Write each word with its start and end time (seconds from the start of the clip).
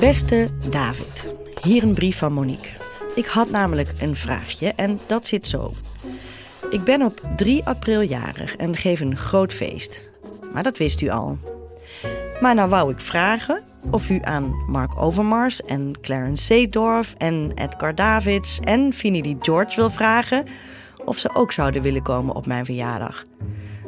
Beste 0.00 0.48
David, 0.70 1.34
hier 1.62 1.82
een 1.82 1.94
brief 1.94 2.18
van 2.18 2.32
Monique. 2.32 2.70
Ik 3.14 3.26
had 3.26 3.50
namelijk 3.50 3.92
een 4.00 4.16
vraagje 4.16 4.72
en 4.76 5.00
dat 5.06 5.26
zit 5.26 5.46
zo. 5.46 5.72
Ik 6.70 6.84
ben 6.84 7.02
op 7.02 7.20
3 7.36 7.64
april 7.64 8.00
jarig 8.00 8.56
en 8.56 8.76
geef 8.76 9.00
een 9.00 9.16
groot 9.16 9.52
feest. 9.52 10.10
Maar 10.52 10.62
dat 10.62 10.78
wist 10.78 11.00
u 11.00 11.08
al. 11.08 11.38
Maar 12.40 12.54
nou 12.54 12.68
wou 12.68 12.90
ik 12.92 13.00
vragen 13.00 13.62
of 13.90 14.10
u 14.10 14.18
aan 14.22 14.64
Mark 14.66 15.02
Overmars 15.02 15.62
en 15.62 16.00
Clarence 16.00 16.44
Seedorf 16.44 17.14
en 17.18 17.52
Edgar 17.54 17.94
Davids 17.94 18.60
en 18.60 18.92
Finidi 18.92 19.36
George 19.40 19.76
wil 19.76 19.90
vragen 19.90 20.44
of 21.04 21.18
ze 21.18 21.34
ook 21.34 21.52
zouden 21.52 21.82
willen 21.82 22.02
komen 22.02 22.34
op 22.34 22.46
mijn 22.46 22.64
verjaardag. 22.64 23.24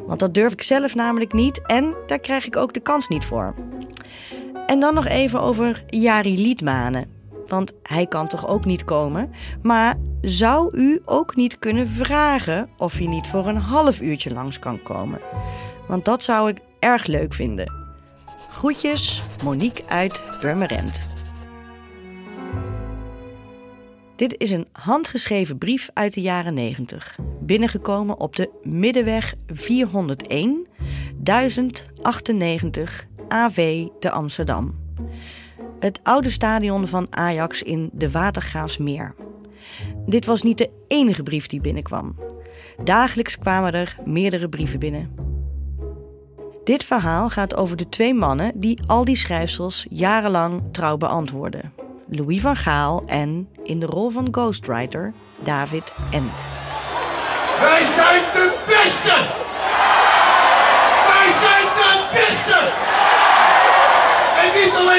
Want 0.06 0.20
dat 0.20 0.34
durf 0.34 0.52
ik 0.52 0.62
zelf 0.62 0.94
namelijk 0.94 1.32
niet 1.32 1.66
en 1.66 1.94
daar 2.06 2.18
krijg 2.18 2.46
ik 2.46 2.56
ook 2.56 2.74
de 2.74 2.80
kans 2.80 3.08
niet 3.08 3.24
voor. 3.24 3.54
En 4.72 4.80
dan 4.80 4.94
nog 4.94 5.06
even 5.06 5.40
over 5.40 5.84
Jari 5.86 6.38
Liedmanen. 6.38 7.06
Want 7.46 7.72
hij 7.82 8.06
kan 8.06 8.28
toch 8.28 8.48
ook 8.48 8.64
niet 8.64 8.84
komen. 8.84 9.30
Maar 9.62 9.98
zou 10.20 10.76
u 10.76 11.02
ook 11.04 11.36
niet 11.36 11.58
kunnen 11.58 11.88
vragen 11.88 12.68
of 12.76 12.92
hij 12.92 13.06
niet 13.06 13.26
voor 13.26 13.46
een 13.46 13.56
half 13.56 14.00
uurtje 14.00 14.32
langs 14.32 14.58
kan 14.58 14.82
komen? 14.82 15.20
Want 15.88 16.04
dat 16.04 16.22
zou 16.22 16.48
ik 16.48 16.58
erg 16.78 17.06
leuk 17.06 17.34
vinden. 17.34 17.72
Groetjes, 18.50 19.22
Monique 19.44 19.88
uit 19.88 20.22
Purmerend. 20.40 21.08
Dit 24.16 24.38
is 24.38 24.50
een 24.50 24.66
handgeschreven 24.72 25.58
brief 25.58 25.90
uit 25.92 26.14
de 26.14 26.20
jaren 26.20 26.54
90. 26.54 27.18
Binnengekomen 27.40 28.20
op 28.20 28.36
de 28.36 28.50
Middenweg 28.62 29.34
401 29.46 30.66
1098 31.16 33.06
AV 33.32 33.86
te 33.98 34.10
Amsterdam. 34.10 34.80
Het 35.78 36.00
oude 36.02 36.30
stadion 36.30 36.88
van 36.88 37.06
Ajax 37.10 37.62
in 37.62 37.90
de 37.92 38.10
Watergraafsmeer. 38.10 39.14
Dit 40.06 40.26
was 40.26 40.42
niet 40.42 40.58
de 40.58 40.70
enige 40.88 41.22
brief 41.22 41.46
die 41.46 41.60
binnenkwam. 41.60 42.16
Dagelijks 42.84 43.38
kwamen 43.38 43.72
er 43.72 43.96
meerdere 44.04 44.48
brieven 44.48 44.78
binnen. 44.78 45.14
Dit 46.64 46.84
verhaal 46.84 47.28
gaat 47.28 47.56
over 47.56 47.76
de 47.76 47.88
twee 47.88 48.14
mannen 48.14 48.52
die 48.54 48.80
al 48.86 49.04
die 49.04 49.16
schrijfsels 49.16 49.86
jarenlang 49.90 50.62
trouw 50.72 50.96
beantwoorden. 50.96 51.72
Louis 52.08 52.40
van 52.40 52.56
Gaal 52.56 53.02
en, 53.06 53.48
in 53.62 53.80
de 53.80 53.86
rol 53.86 54.10
van 54.10 54.28
ghostwriter, 54.30 55.12
David 55.44 55.92
Ent. 56.10 56.42
Wij 57.60 57.82
zijn 57.82 58.22
de 58.32 58.62
beste! 58.66 59.41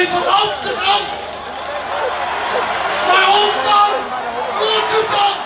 Van 0.08 0.22
Rotterdam! 0.22 1.22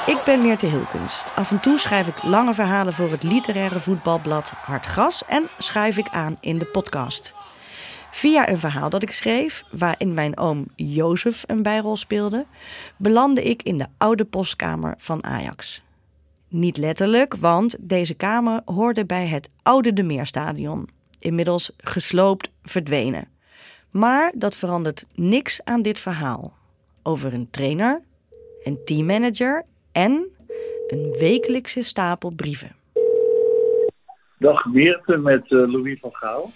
Ik 0.06 0.25
ben 0.25 0.42
Meerte 0.42 0.67
Hilkens. 0.67 1.23
Af 1.34 1.51
en 1.51 1.61
toe 1.61 1.78
schrijf 1.78 2.06
ik 2.06 2.23
lange 2.23 2.55
verhalen 2.55 2.92
voor 2.92 3.11
het 3.11 3.23
literaire 3.23 3.81
voetbalblad 3.81 4.51
Hard 4.51 4.86
Gras 4.86 5.25
en 5.27 5.48
schrijf 5.59 5.97
ik 5.97 6.09
aan 6.09 6.36
in 6.41 6.59
de 6.59 6.64
podcast. 6.64 7.34
Via 8.11 8.48
een 8.48 8.59
verhaal 8.59 8.91
dat 8.91 9.03
ik 9.03 9.12
schreef, 9.12 9.64
waarin 9.70 10.14
mijn 10.14 10.39
oom 10.39 10.67
Jozef 10.77 11.42
een 11.47 11.62
bijrol 11.62 11.97
speelde, 11.97 12.47
belandde 12.97 13.42
ik 13.42 13.62
in 13.62 13.79
de 13.79 13.86
oude 13.98 14.25
postkamer 14.25 14.95
van 14.98 15.25
Ajax. 15.25 15.83
Niet 16.48 16.77
letterlijk, 16.77 17.34
want 17.41 17.77
deze 17.81 18.14
kamer 18.14 18.61
hoorde 18.64 19.06
bij 19.06 19.27
het 19.27 19.48
oude 19.62 19.92
De 19.92 20.03
Meerstadion, 20.03 20.89
inmiddels 21.19 21.70
gesloopt 21.77 22.51
verdwenen. 22.62 23.38
Maar 23.91 24.33
dat 24.34 24.56
verandert 24.56 25.06
niks 25.14 25.64
aan 25.64 25.83
dit 25.83 25.98
verhaal. 25.98 26.53
Over 27.03 27.34
een 27.34 27.50
trainer, 27.50 28.03
een 28.62 28.78
teammanager 28.84 29.64
en 29.92 30.27
een 30.86 31.14
wekelijkse 31.18 31.83
stapel 31.83 32.33
brieven. 32.36 32.77
Dag 34.39 34.64
Meerte 34.64 35.17
met 35.17 35.51
uh, 35.51 35.73
Louis 35.73 36.01
van 36.01 36.11
Gaal. 36.13 36.51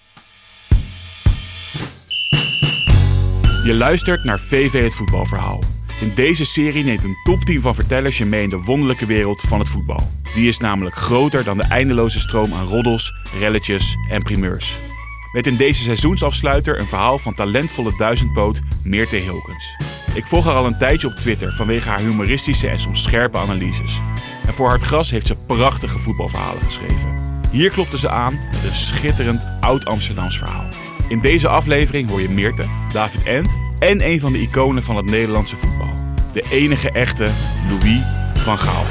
Je 3.64 3.74
luistert 3.74 4.24
naar 4.24 4.38
VV 4.38 4.82
het 4.82 4.94
voetbalverhaal. 4.94 5.58
In 6.00 6.14
deze 6.14 6.44
serie 6.44 6.84
neemt 6.84 7.04
een 7.04 7.16
top 7.24 7.40
10 7.40 7.60
van 7.60 7.74
vertellers 7.74 8.18
je 8.18 8.24
mee 8.24 8.42
in 8.42 8.48
de 8.48 8.62
wonderlijke 8.62 9.06
wereld 9.06 9.40
van 9.40 9.58
het 9.58 9.68
voetbal. 9.68 10.00
Die 10.34 10.48
is 10.48 10.58
namelijk 10.58 10.94
groter 10.94 11.44
dan 11.44 11.56
de 11.56 11.66
eindeloze 11.68 12.20
stroom 12.20 12.52
aan 12.52 12.66
roddels, 12.66 13.12
relletjes 13.38 13.96
en 14.10 14.22
primeurs. 14.22 14.91
Met 15.32 15.47
in 15.47 15.56
deze 15.56 15.82
seizoensafsluiter 15.82 16.78
een 16.78 16.87
verhaal 16.87 17.19
van 17.19 17.34
talentvolle 17.34 17.97
duizendpoot 17.97 18.60
Meerte 18.84 19.16
Hilkens. 19.16 19.76
Ik 20.15 20.26
volg 20.26 20.44
haar 20.44 20.54
al 20.54 20.66
een 20.66 20.78
tijdje 20.78 21.06
op 21.06 21.16
Twitter 21.16 21.53
vanwege 21.53 21.88
haar 21.88 22.00
humoristische 22.00 22.69
en 22.69 22.78
soms 22.78 23.03
scherpe 23.03 23.38
analyses. 23.38 24.00
En 24.47 24.53
voor 24.53 24.69
Hard 24.69 24.82
Gras 24.82 25.10
heeft 25.10 25.26
ze 25.26 25.44
prachtige 25.47 25.98
voetbalverhalen 25.98 26.62
geschreven. 26.62 27.15
Hier 27.50 27.70
klopte 27.70 27.98
ze 27.98 28.10
aan 28.10 28.41
met 28.50 28.65
een 28.65 28.75
schitterend 28.75 29.47
oud-Amsterdams 29.60 30.38
verhaal. 30.38 30.69
In 31.09 31.20
deze 31.20 31.49
aflevering 31.49 32.09
hoor 32.09 32.20
je 32.20 32.28
Meerte, 32.28 32.64
David 32.88 33.22
Ent 33.22 33.59
en 33.81 34.06
een 34.09 34.20
van 34.20 34.32
de 34.32 34.41
iconen 34.41 34.82
van 34.82 34.97
het 34.97 35.10
Nederlandse 35.10 35.56
voetbal. 35.56 35.88
De 36.32 36.44
enige 36.50 36.91
echte 36.91 37.28
Louis 37.69 38.00
van 38.34 38.59
Gaal. 38.59 38.84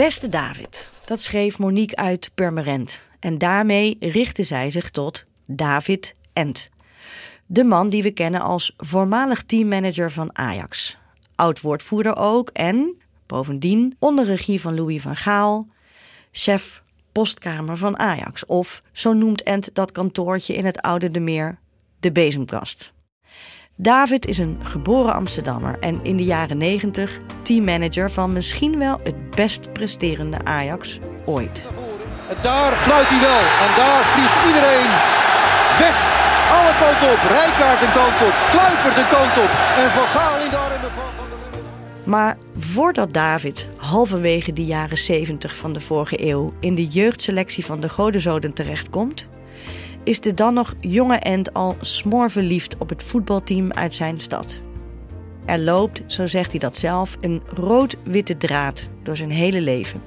Beste 0.00 0.28
David, 0.28 0.90
dat 1.04 1.20
schreef 1.20 1.58
Monique 1.58 1.96
uit 1.96 2.30
Purmerend. 2.34 3.04
En 3.18 3.38
daarmee 3.38 3.96
richtte 4.00 4.42
zij 4.42 4.70
zich 4.70 4.90
tot 4.90 5.24
David 5.46 6.14
Ent. 6.32 6.70
De 7.46 7.64
man 7.64 7.88
die 7.88 8.02
we 8.02 8.10
kennen 8.10 8.40
als 8.40 8.72
voormalig 8.76 9.42
teammanager 9.42 10.10
van 10.10 10.36
Ajax. 10.36 10.98
Oud-woordvoerder 11.34 12.16
ook 12.16 12.48
en, 12.48 12.96
bovendien, 13.26 13.96
onder 13.98 14.24
regie 14.24 14.60
van 14.60 14.74
Louis 14.74 15.02
van 15.02 15.16
Gaal, 15.16 15.68
chef 16.32 16.82
postkamer 17.12 17.76
van 17.76 17.98
Ajax. 17.98 18.46
Of, 18.46 18.82
zo 18.92 19.12
noemt 19.12 19.42
Ent 19.42 19.74
dat 19.74 19.92
kantoortje 19.92 20.54
in 20.54 20.64
het 20.64 20.80
Oude 20.80 21.10
de 21.10 21.20
Meer, 21.20 21.58
de 22.00 22.12
Bezemkast. 22.12 22.92
David 23.82 24.26
is 24.26 24.38
een 24.38 24.58
geboren 24.62 25.14
Amsterdammer 25.14 25.78
en 25.78 26.00
in 26.02 26.16
de 26.16 26.24
jaren 26.24 26.58
90 26.58 27.18
teammanager 27.42 28.10
van 28.10 28.32
misschien 28.32 28.78
wel 28.78 29.00
het 29.02 29.30
best 29.30 29.72
presterende 29.72 30.44
Ajax 30.44 30.98
ooit. 31.24 31.62
En 32.28 32.36
daar 32.42 32.72
fluit 32.72 33.08
hij 33.08 33.20
wel 33.20 33.42
en 33.66 33.72
daar 33.76 34.04
vliegt 34.04 34.46
iedereen 34.46 34.90
weg. 35.78 35.96
Alle 36.56 36.74
kant 36.82 37.12
op, 37.12 37.20
Rijkaard 37.28 37.82
een 37.82 37.92
kant 37.92 38.28
op, 38.28 38.34
Kluivert 38.50 38.96
een 38.96 39.08
kant 39.08 39.36
op 39.44 39.50
en 39.76 39.90
Van 39.90 40.08
Gaal 40.08 40.44
in 40.44 40.50
de 40.50 40.56
armen 40.56 40.80
van 40.80 41.10
Van 41.16 41.26
der 41.30 41.50
Lemmen. 41.50 41.70
Maar 42.04 42.36
voordat 42.58 43.12
David 43.12 43.68
halverwege 43.76 44.52
de 44.52 44.64
jaren 44.64 44.98
70 44.98 45.56
van 45.56 45.72
de 45.72 45.80
vorige 45.80 46.28
eeuw 46.28 46.52
in 46.60 46.74
de 46.74 46.86
jeugdselectie 46.86 47.64
van 47.64 47.80
de 47.80 47.88
Godenzoden 47.88 48.52
terechtkomt, 48.52 49.28
is 50.04 50.20
de 50.20 50.34
dan 50.34 50.54
nog 50.54 50.74
jonge 50.80 51.16
End 51.16 51.54
al 51.54 51.76
smoorverliefd 51.80 52.76
op 52.78 52.88
het 52.88 53.02
voetbalteam 53.02 53.72
uit 53.72 53.94
zijn 53.94 54.20
stad. 54.20 54.60
Er 55.44 55.60
loopt, 55.60 56.02
zo 56.06 56.26
zegt 56.26 56.50
hij 56.50 56.60
dat 56.60 56.76
zelf, 56.76 57.16
een 57.20 57.42
rood-witte 57.54 58.36
draad 58.36 58.90
door 59.02 59.16
zijn 59.16 59.30
hele 59.30 59.60
leven. 59.60 60.02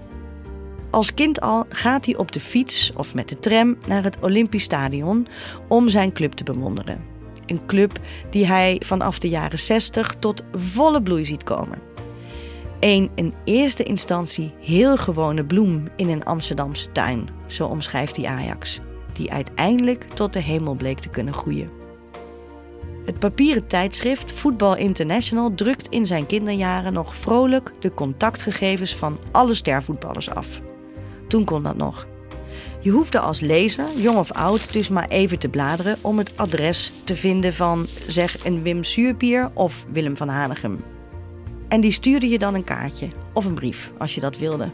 Als 0.89 1.13
kind 1.13 1.41
al 1.41 1.65
gaat 1.69 2.05
hij 2.05 2.15
op 2.15 2.31
de 2.31 2.39
fiets 2.39 2.91
of 2.95 3.13
met 3.13 3.29
de 3.29 3.39
tram 3.39 3.77
naar 3.87 4.03
het 4.03 4.17
Olympisch 4.21 4.63
Stadion 4.63 5.27
om 5.67 5.89
zijn 5.89 6.13
club 6.13 6.31
te 6.31 6.43
bewonderen. 6.43 7.03
Een 7.45 7.65
club 7.65 7.99
die 8.29 8.47
hij 8.47 8.81
vanaf 8.85 9.19
de 9.19 9.29
jaren 9.29 9.59
60 9.59 10.15
tot 10.19 10.43
volle 10.51 11.01
bloei 11.01 11.25
ziet 11.25 11.43
komen. 11.43 11.79
Een 12.79 13.11
in 13.15 13.33
eerste 13.43 13.83
instantie 13.83 14.53
heel 14.59 14.97
gewone 14.97 15.45
bloem 15.45 15.87
in 15.95 16.09
een 16.09 16.23
Amsterdamse 16.23 16.91
tuin, 16.91 17.29
zo 17.47 17.67
omschrijft 17.67 18.15
hij 18.15 18.25
Ajax, 18.25 18.79
die 19.15 19.31
uiteindelijk 19.31 20.07
tot 20.13 20.33
de 20.33 20.39
hemel 20.39 20.73
bleek 20.73 20.99
te 20.99 21.09
kunnen 21.09 21.33
groeien. 21.33 21.69
Het 23.05 23.19
papieren 23.19 23.67
tijdschrift 23.67 24.31
Voetbal 24.31 24.75
International 24.75 25.53
drukt 25.55 25.87
in 25.87 26.05
zijn 26.05 26.25
kinderjaren 26.25 26.93
nog 26.93 27.15
vrolijk 27.15 27.71
de 27.79 27.93
contactgegevens 27.93 28.95
van 28.95 29.17
alle 29.31 29.53
stervoetballers 29.53 30.29
af. 30.29 30.61
Toen 31.27 31.45
kon 31.45 31.63
dat 31.63 31.77
nog. 31.77 32.07
Je 32.79 32.89
hoefde 32.89 33.19
als 33.19 33.39
lezer, 33.39 33.85
jong 33.95 34.17
of 34.17 34.31
oud, 34.31 34.73
dus 34.73 34.89
maar 34.89 35.07
even 35.07 35.39
te 35.39 35.49
bladeren 35.49 35.97
om 36.01 36.17
het 36.17 36.37
adres 36.37 36.93
te 37.03 37.15
vinden 37.15 37.53
van, 37.53 37.87
zeg, 38.07 38.45
een 38.45 38.61
Wim 38.61 38.83
Suurbier 38.83 39.51
of 39.53 39.85
Willem 39.91 40.17
van 40.17 40.27
Hanegem. 40.27 40.79
En 41.67 41.81
die 41.81 41.91
stuurde 41.91 42.27
je 42.27 42.37
dan 42.37 42.53
een 42.53 42.63
kaartje 42.63 43.07
of 43.33 43.45
een 43.45 43.53
brief 43.53 43.91
als 43.97 44.15
je 44.15 44.21
dat 44.21 44.37
wilde. 44.37 44.71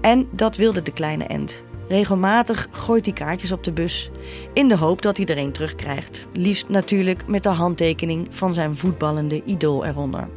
En 0.00 0.28
dat 0.32 0.56
wilde 0.56 0.82
de 0.82 0.92
kleine 0.92 1.24
Ent. 1.24 1.64
Regelmatig 1.90 2.68
gooit 2.70 3.04
hij 3.04 3.14
kaartjes 3.14 3.52
op 3.52 3.64
de 3.64 3.72
bus 3.72 4.10
in 4.52 4.68
de 4.68 4.76
hoop 4.76 5.02
dat 5.02 5.16
hij 5.16 5.26
er 5.26 5.52
terugkrijgt. 5.52 6.26
Liefst 6.32 6.68
natuurlijk 6.68 7.26
met 7.26 7.42
de 7.42 7.48
handtekening 7.48 8.26
van 8.30 8.54
zijn 8.54 8.76
voetballende 8.76 9.42
idool 9.44 9.84
eronder. 9.84 10.28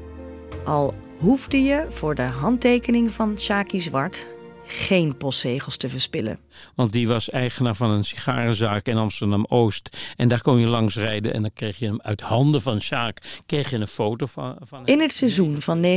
Al 0.66 0.94
hoefde 1.18 1.62
je 1.62 1.88
voor 1.90 2.16
de 2.16 2.22
handtekening 2.22 3.12
van 3.12 3.40
Shaki 3.40 3.80
Zwart 3.80 4.28
geen 4.74 5.18
postzegels 5.18 5.78
te 5.78 5.90
verspillen. 5.90 6.40
Want 6.76 6.92
die 6.92 7.08
was 7.08 7.30
eigenaar 7.30 7.76
van 7.76 7.90
een 7.90 8.04
sigarenzaak 8.04 8.88
in 8.88 8.98
Amsterdam-Oost. 8.98 9.98
En 10.16 10.28
daar 10.28 10.42
kon 10.42 10.60
je 10.60 10.68
langs 10.68 10.96
rijden 10.96 11.34
en 11.34 11.42
dan 11.42 11.54
kreeg 11.54 11.78
je 11.78 11.86
hem 11.86 12.02
uit 12.02 12.22
handen 12.22 12.62
van 12.62 12.82
Sjaak 12.82 13.18
kreeg 13.46 13.70
je 13.70 13.76
een 13.76 13.88
foto 13.88 14.26
van, 14.26 14.58
van 14.62 14.86
In 14.86 15.00
het 15.00 15.14
seizoen 15.14 15.62
van 15.62 15.86
1974-1975 15.86 15.88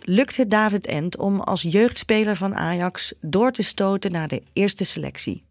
lukte 0.00 0.46
David 0.46 0.86
Ent 0.86 1.16
om 1.18 1.40
als 1.40 1.62
jeugdspeler 1.62 2.36
van 2.36 2.54
Ajax 2.54 3.12
door 3.20 3.52
te 3.52 3.62
stoten 3.62 4.12
naar 4.12 4.28
de 4.28 4.42
eerste 4.52 4.84
selectie. 4.84 5.46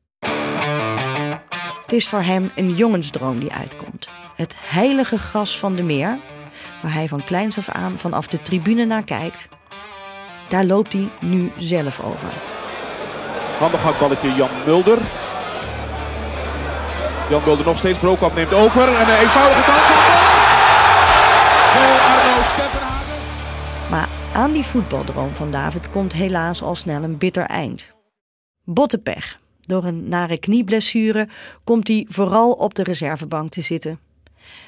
Het 1.81 1.95
is 1.95 2.07
voor 2.07 2.21
hem 2.21 2.51
een 2.55 2.75
jongensdroom 2.75 3.39
die 3.39 3.51
uitkomt. 3.51 4.09
Het 4.35 4.55
heilige 4.57 5.17
gras 5.17 5.57
van 5.57 5.75
de 5.75 5.83
meer, 5.83 6.19
waar 6.81 6.93
hij 6.93 7.07
van 7.07 7.23
kleins 7.23 7.57
af 7.57 7.69
aan 7.69 7.97
vanaf 7.97 8.27
de 8.27 8.41
tribune 8.41 8.85
naar 8.85 9.03
kijkt 9.03 9.49
daar 10.49 10.65
loopt 10.65 10.93
hij 10.93 11.09
nu 11.21 11.51
zelf 11.57 12.03
over. 12.03 12.33
Handig 13.59 13.81
hakballetje 13.81 14.33
Jan 14.33 14.49
Mulder. 14.65 14.97
Jan 17.29 17.43
Mulder 17.45 17.65
nog 17.65 17.77
steeds. 17.77 17.99
Brokamp 17.99 18.35
neemt 18.35 18.53
over. 18.53 18.87
En 18.95 19.09
een 19.09 19.19
eenvoudige 19.19 19.63
kans. 19.63 19.87
Maar 23.89 24.07
aan 24.33 24.51
die 24.51 24.63
voetbaldroom 24.63 25.31
van 25.31 25.51
David 25.51 25.89
komt 25.89 26.13
helaas 26.13 26.61
al 26.61 26.75
snel 26.75 27.03
een 27.03 27.17
bitter 27.17 27.45
eind. 27.45 27.91
Bottepech. 28.63 29.39
Door 29.61 29.83
een 29.83 30.09
nare 30.09 30.37
knieblessure 30.39 31.27
komt 31.63 31.87
hij 31.87 32.05
vooral 32.09 32.51
op 32.51 32.75
de 32.75 32.83
reservebank 32.83 33.51
te 33.51 33.61
zitten. 33.61 33.99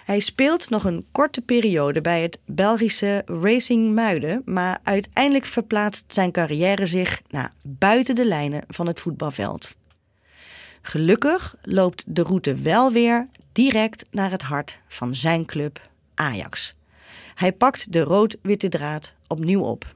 Hij 0.05 0.19
speelt 0.19 0.69
nog 0.69 0.83
een 0.83 1.05
korte 1.11 1.41
periode 1.41 2.01
bij 2.01 2.21
het 2.21 2.39
Belgische 2.45 3.21
Racing 3.25 3.93
Muiden, 3.93 4.41
maar 4.45 4.79
uiteindelijk 4.83 5.45
verplaatst 5.45 6.03
zijn 6.07 6.31
carrière 6.31 6.85
zich 6.85 7.21
naar 7.29 7.53
buiten 7.63 8.15
de 8.15 8.25
lijnen 8.25 8.63
van 8.67 8.87
het 8.87 8.99
voetbalveld. 8.99 9.75
Gelukkig 10.81 11.55
loopt 11.61 12.03
de 12.07 12.23
route 12.23 12.55
wel 12.55 12.91
weer 12.91 13.27
direct 13.51 14.05
naar 14.11 14.31
het 14.31 14.41
hart 14.41 14.79
van 14.87 15.15
zijn 15.15 15.45
club 15.45 15.89
Ajax. 16.15 16.75
Hij 17.35 17.53
pakt 17.53 17.91
de 17.91 18.01
rood-witte 18.01 18.69
draad 18.69 19.13
opnieuw 19.27 19.61
op. 19.61 19.95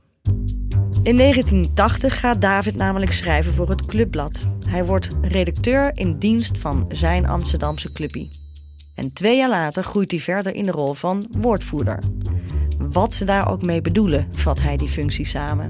In 1.04 1.18
1980 1.18 2.20
gaat 2.20 2.42
David 2.42 2.76
namelijk 2.76 3.12
schrijven 3.14 3.54
voor 3.54 3.70
het 3.70 3.86
Clubblad. 3.86 4.46
Hij 4.68 4.86
wordt 4.86 5.10
redacteur 5.22 5.92
in 5.94 6.18
dienst 6.18 6.58
van 6.58 6.86
zijn 6.92 7.28
Amsterdamse 7.28 7.92
clubie. 7.92 8.43
En 8.96 9.14
twee 9.14 9.38
jaar 9.38 9.50
later 9.50 9.84
groeit 9.84 10.12
hij 10.12 10.20
verder 10.20 10.56
in 10.56 10.64
de 10.64 10.72
rol 10.72 10.94
van 10.94 11.28
woordvoerder. 11.38 12.00
Wat 12.78 13.14
ze 13.14 13.26
daar 13.26 13.50
ook 13.50 13.62
mee 13.62 13.82
bedoelen, 13.82 14.28
vat 14.32 14.62
hij 14.62 14.78
die 14.78 14.88
functie 14.88 15.26
samen. 15.26 15.70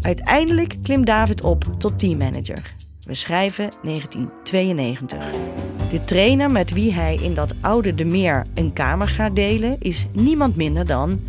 Uiteindelijk 0.00 0.76
klimt 0.82 1.06
David 1.06 1.42
op 1.42 1.64
tot 1.78 1.98
teammanager. 1.98 2.74
We 3.00 3.14
schrijven 3.14 3.70
1992. 3.82 5.18
De 5.90 6.00
trainer 6.04 6.50
met 6.50 6.72
wie 6.72 6.92
hij 6.92 7.14
in 7.14 7.34
dat 7.34 7.54
oude 7.60 7.94
De 7.94 8.04
Meer 8.04 8.46
een 8.54 8.72
kamer 8.72 9.08
gaat 9.08 9.36
delen 9.36 9.76
is 9.78 10.06
niemand 10.12 10.56
minder 10.56 10.86
dan 10.86 11.20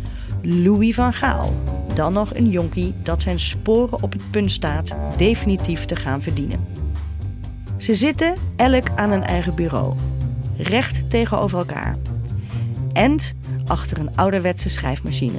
Louis 0.42 0.94
van 0.94 1.12
Gaal. 1.12 1.52
Dan 1.94 2.12
nog 2.12 2.34
een 2.34 2.50
jonkie 2.50 2.94
dat 3.02 3.22
zijn 3.22 3.38
sporen 3.38 4.02
op 4.02 4.12
het 4.12 4.30
punt 4.30 4.50
staat 4.50 4.96
definitief 5.16 5.84
te 5.84 5.96
gaan 5.96 6.22
verdienen. 6.22 6.66
Ze 7.76 7.94
zitten 7.94 8.34
elk 8.56 8.90
aan 8.94 9.10
een 9.10 9.24
eigen 9.24 9.54
bureau 9.54 9.94
recht 10.56 11.10
tegenover 11.10 11.58
elkaar. 11.58 11.96
En 12.92 13.18
achter 13.66 13.98
een 13.98 14.16
ouderwetse 14.16 14.70
schrijfmachine. 14.70 15.38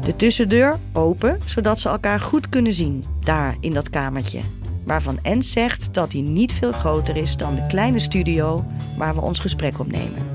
De 0.00 0.16
tussendeur 0.16 0.78
open, 0.92 1.38
zodat 1.44 1.80
ze 1.80 1.88
elkaar 1.88 2.20
goed 2.20 2.48
kunnen 2.48 2.74
zien, 2.74 3.04
daar 3.20 3.56
in 3.60 3.72
dat 3.72 3.90
kamertje. 3.90 4.40
Waarvan 4.84 5.18
Ent 5.22 5.46
zegt 5.46 5.94
dat 5.94 6.12
hij 6.12 6.20
niet 6.20 6.52
veel 6.52 6.72
groter 6.72 7.16
is 7.16 7.36
dan 7.36 7.54
de 7.54 7.66
kleine 7.66 7.98
studio 7.98 8.64
waar 8.96 9.14
we 9.14 9.20
ons 9.20 9.38
gesprek 9.38 9.78
opnemen. 9.78 10.29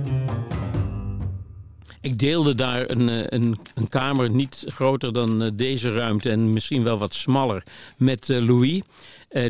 Ik 2.05 2.19
deelde 2.19 2.55
daar 2.55 2.89
een, 2.89 3.09
eh, 3.09 3.25
een, 3.25 3.59
een, 3.75 3.89
kamer 3.89 4.29
niet 4.29 4.63
groter 4.67 5.13
dan 5.13 5.43
eh, 5.43 5.49
deze 5.53 5.93
ruimte 5.93 6.29
en 6.29 6.53
misschien 6.53 6.83
wel 6.83 6.97
wat 6.97 7.13
smaller 7.13 7.63
met 7.97 8.29
eh, 8.29 8.41
Louis. 8.41 8.81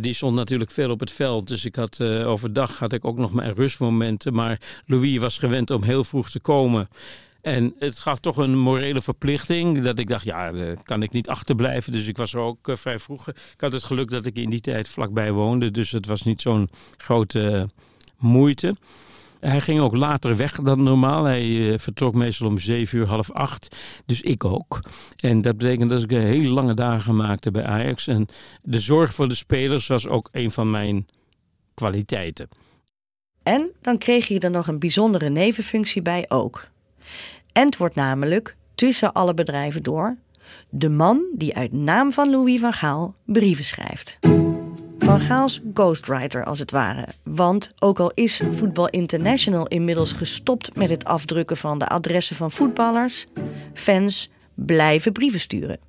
die 0.01 0.13
stond 0.13 0.35
natuurlijk 0.35 0.71
veel 0.71 0.89
op 0.89 0.99
het 0.99 1.11
veld, 1.11 1.47
dus 1.47 1.65
ik 1.65 1.75
had, 1.75 2.01
overdag 2.01 2.79
had 2.79 2.93
ik 2.93 3.05
ook 3.05 3.17
nog 3.17 3.33
mijn 3.33 3.53
rustmomenten. 3.53 4.33
Maar 4.33 4.59
Louis 4.85 5.17
was 5.17 5.37
gewend 5.37 5.71
om 5.71 5.83
heel 5.83 6.03
vroeg 6.03 6.29
te 6.29 6.39
komen. 6.39 6.89
En 7.41 7.75
het 7.79 7.99
gaf 7.99 8.19
toch 8.19 8.37
een 8.37 8.57
morele 8.57 9.01
verplichting. 9.01 9.81
Dat 9.81 9.99
ik 9.99 10.07
dacht, 10.07 10.23
ja, 10.23 10.51
kan 10.83 11.03
ik 11.03 11.11
niet 11.11 11.29
achterblijven. 11.29 11.91
Dus 11.91 12.07
ik 12.07 12.17
was 12.17 12.33
er 12.33 12.39
ook 12.39 12.69
vrij 12.71 12.99
vroeg. 12.99 13.27
Ik 13.27 13.35
had 13.57 13.71
het 13.71 13.83
geluk 13.83 14.09
dat 14.09 14.25
ik 14.25 14.35
in 14.35 14.49
die 14.49 14.61
tijd 14.61 14.87
vlakbij 14.87 15.31
woonde. 15.31 15.71
Dus 15.71 15.91
het 15.91 16.05
was 16.05 16.21
niet 16.21 16.41
zo'n 16.41 16.69
grote 16.97 17.69
moeite. 18.17 18.75
Hij 19.45 19.61
ging 19.61 19.79
ook 19.79 19.95
later 19.95 20.35
weg 20.35 20.51
dan 20.51 20.83
normaal. 20.83 21.23
Hij 21.23 21.45
uh, 21.45 21.77
vertrok 21.77 22.13
meestal 22.13 22.47
om 22.47 22.59
zeven 22.59 22.97
uur, 22.97 23.07
half 23.07 23.31
acht. 23.31 23.75
Dus 24.05 24.21
ik 24.21 24.45
ook. 24.45 24.79
En 25.17 25.41
dat 25.41 25.57
betekent 25.57 25.89
dat 25.89 26.03
ik 26.03 26.09
hele 26.09 26.49
lange 26.49 26.73
dagen 26.73 27.15
maakte 27.15 27.51
bij 27.51 27.65
Ajax. 27.65 28.07
En 28.07 28.27
de 28.61 28.79
zorg 28.79 29.13
voor 29.13 29.27
de 29.27 29.35
spelers 29.35 29.87
was 29.87 30.07
ook 30.07 30.29
een 30.31 30.51
van 30.51 30.71
mijn 30.71 31.07
kwaliteiten. 31.73 32.49
En 33.43 33.71
dan 33.81 33.97
kreeg 33.97 34.27
je 34.27 34.39
er 34.39 34.51
nog 34.51 34.67
een 34.67 34.79
bijzondere 34.79 35.29
nevenfunctie 35.29 36.01
bij 36.01 36.25
ook. 36.27 36.67
Ent 37.51 37.77
wordt 37.77 37.95
namelijk, 37.95 38.55
tussen 38.75 39.13
alle 39.13 39.33
bedrijven 39.33 39.83
door, 39.83 40.17
de 40.69 40.89
man 40.89 41.25
die 41.35 41.55
uit 41.55 41.71
naam 41.71 42.11
van 42.11 42.29
Louis 42.29 42.59
van 42.59 42.73
Gaal 42.73 43.13
brieven 43.25 43.65
schrijft. 43.65 44.19
Van 44.99 45.19
Gaals 45.19 45.61
ghostwriter 45.73 46.45
als 46.45 46.59
het 46.59 46.71
ware. 46.71 47.07
Want 47.23 47.71
ook 47.79 47.99
al 47.99 48.11
is 48.13 48.41
Voetbal 48.51 48.89
International 48.89 49.67
inmiddels 49.67 50.11
gestopt 50.11 50.75
met 50.75 50.89
het 50.89 51.05
afdrukken 51.05 51.57
van 51.57 51.79
de 51.79 51.87
adressen 51.87 52.35
van 52.35 52.51
voetballers, 52.51 53.25
fans 53.73 54.29
blijven 54.53 55.11
brieven 55.11 55.39
sturen. 55.39 55.79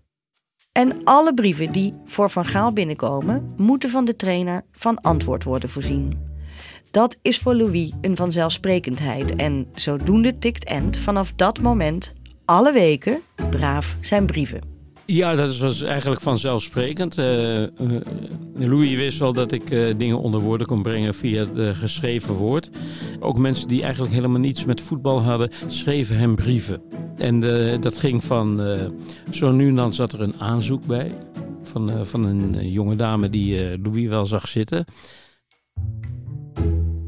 En 0.72 1.04
alle 1.04 1.34
brieven 1.34 1.72
die 1.72 1.92
voor 2.06 2.30
Van 2.30 2.44
Gaal 2.44 2.72
binnenkomen, 2.72 3.48
moeten 3.56 3.90
van 3.90 4.04
de 4.04 4.16
trainer 4.16 4.64
van 4.72 5.00
antwoord 5.00 5.44
worden 5.44 5.68
voorzien. 5.68 6.34
Dat 6.90 7.18
is 7.22 7.38
voor 7.38 7.54
Louis 7.54 7.92
een 8.00 8.16
vanzelfsprekendheid 8.16 9.36
en 9.36 9.68
zodoende 9.74 10.38
tikt 10.38 10.64
End 10.64 10.96
vanaf 10.96 11.32
dat 11.32 11.60
moment 11.60 12.12
alle 12.44 12.72
weken 12.72 13.20
braaf 13.50 13.96
zijn 14.00 14.26
brieven. 14.26 14.75
Ja, 15.06 15.34
dat 15.34 15.56
was 15.56 15.82
eigenlijk 15.82 16.20
vanzelfsprekend. 16.20 17.18
Uh, 17.18 17.62
Louis 18.54 18.94
wist 18.94 19.18
wel 19.18 19.32
dat 19.32 19.52
ik 19.52 19.70
uh, 19.70 19.94
dingen 19.96 20.18
onder 20.18 20.40
woorden 20.40 20.66
kon 20.66 20.82
brengen 20.82 21.14
via 21.14 21.46
het 21.46 21.76
geschreven 21.76 22.34
woord. 22.34 22.70
Ook 23.20 23.38
mensen 23.38 23.68
die 23.68 23.82
eigenlijk 23.82 24.12
helemaal 24.12 24.40
niets 24.40 24.64
met 24.64 24.80
voetbal 24.80 25.22
hadden, 25.22 25.50
schreven 25.66 26.16
hem 26.16 26.34
brieven. 26.34 26.82
En 27.16 27.40
dat 27.80 27.98
ging 27.98 28.24
van, 28.24 28.60
zo 29.30 29.50
nu 29.50 29.68
en 29.68 29.74
dan 29.74 29.92
zat 29.92 30.12
er 30.12 30.20
een 30.20 30.40
aanzoek 30.40 30.86
bij. 30.86 31.14
Van, 31.62 32.06
van 32.06 32.24
een 32.24 32.70
jonge 32.70 32.96
dame 32.96 33.30
die 33.30 33.78
Louis 33.82 34.08
wel 34.08 34.26
zag 34.26 34.48
zitten. 34.48 34.84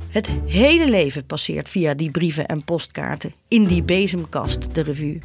Het 0.09 0.33
hele 0.47 0.91
leven 0.91 1.27
passeert 1.27 1.69
via 1.69 1.95
die 1.95 2.11
brieven 2.11 2.47
en 2.47 2.65
postkaarten 2.65 3.33
in 3.49 3.65
die 3.65 3.83
bezemkast, 3.83 4.75
de 4.75 4.83
revue. 4.83 5.19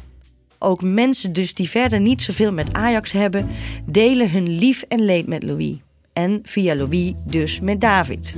Ook 0.64 0.82
mensen 0.82 1.32
dus 1.32 1.54
die 1.54 1.68
verder 1.68 2.00
niet 2.00 2.22
zoveel 2.22 2.52
met 2.52 2.72
Ajax 2.72 3.12
hebben, 3.12 3.46
delen 3.86 4.30
hun 4.30 4.48
lief 4.48 4.82
en 4.88 5.04
leed 5.04 5.26
met 5.26 5.42
Louis. 5.42 5.76
En 6.12 6.40
via 6.42 6.76
Louis 6.76 7.12
dus 7.26 7.60
met 7.60 7.80
David. 7.80 8.34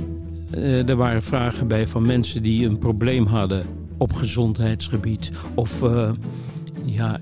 Uh, 0.55 0.89
er 0.89 0.95
waren 0.95 1.23
vragen 1.23 1.67
bij 1.67 1.87
van 1.87 2.05
mensen 2.05 2.43
die 2.43 2.65
een 2.65 2.77
probleem 2.77 3.25
hadden 3.25 3.65
op 3.97 4.13
gezondheidsgebied. 4.13 5.31
Of 5.55 5.81
uh, 5.81 6.11
ja, 6.85 7.19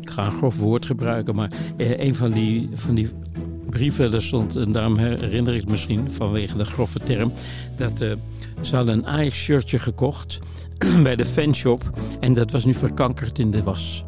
ik 0.00 0.10
ga 0.10 0.24
een 0.24 0.32
grof 0.32 0.58
woord 0.58 0.86
gebruiken, 0.86 1.34
maar 1.34 1.50
uh, 1.76 1.98
een 1.98 2.14
van 2.14 2.30
die, 2.30 2.68
van 2.74 2.94
die 2.94 3.08
brieven, 3.70 4.10
daar 4.10 4.22
stond, 4.22 4.56
en 4.56 4.72
daarom 4.72 4.96
herinner 4.96 5.54
ik 5.54 5.60
het 5.60 5.70
misschien 5.70 6.10
vanwege 6.10 6.56
de 6.56 6.64
grove 6.64 6.98
term, 6.98 7.32
dat 7.76 7.98
ze 8.60 8.76
hadden 8.76 8.94
een 8.94 9.06
Ajax-shirtje 9.06 9.78
gekocht 9.78 10.38
bij 11.02 11.16
de 11.16 11.24
fanshop 11.24 11.90
en 12.20 12.34
dat 12.34 12.50
was 12.50 12.64
nu 12.64 12.74
verkankerd 12.74 13.38
in 13.38 13.50
de 13.50 13.62
was. 13.62 14.04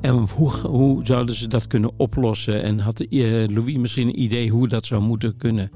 En 0.00 0.14
hoe, 0.14 0.50
hoe 0.50 1.06
zouden 1.06 1.34
ze 1.34 1.48
dat 1.48 1.66
kunnen 1.66 1.90
oplossen? 1.96 2.62
En 2.62 2.78
had 2.78 3.00
uh, 3.00 3.48
Louis 3.48 3.76
misschien 3.76 4.08
een 4.08 4.20
idee 4.20 4.50
hoe 4.50 4.68
dat 4.68 4.86
zou 4.86 5.02
moeten 5.02 5.36
kunnen? 5.36 5.70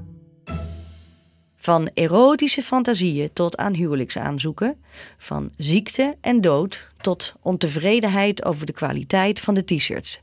Van 1.55 1.89
erotische 1.93 2.61
fantasieën 2.61 3.29
tot 3.33 3.57
aan 3.57 3.73
huwelijksaanzoeken, 3.73 4.75
van 5.17 5.51
ziekte 5.57 6.15
en 6.21 6.41
dood 6.41 6.89
tot 7.01 7.33
ontevredenheid 7.41 8.45
over 8.45 8.65
de 8.65 8.73
kwaliteit 8.73 9.39
van 9.39 9.53
de 9.53 9.63
t-shirts. 9.63 10.21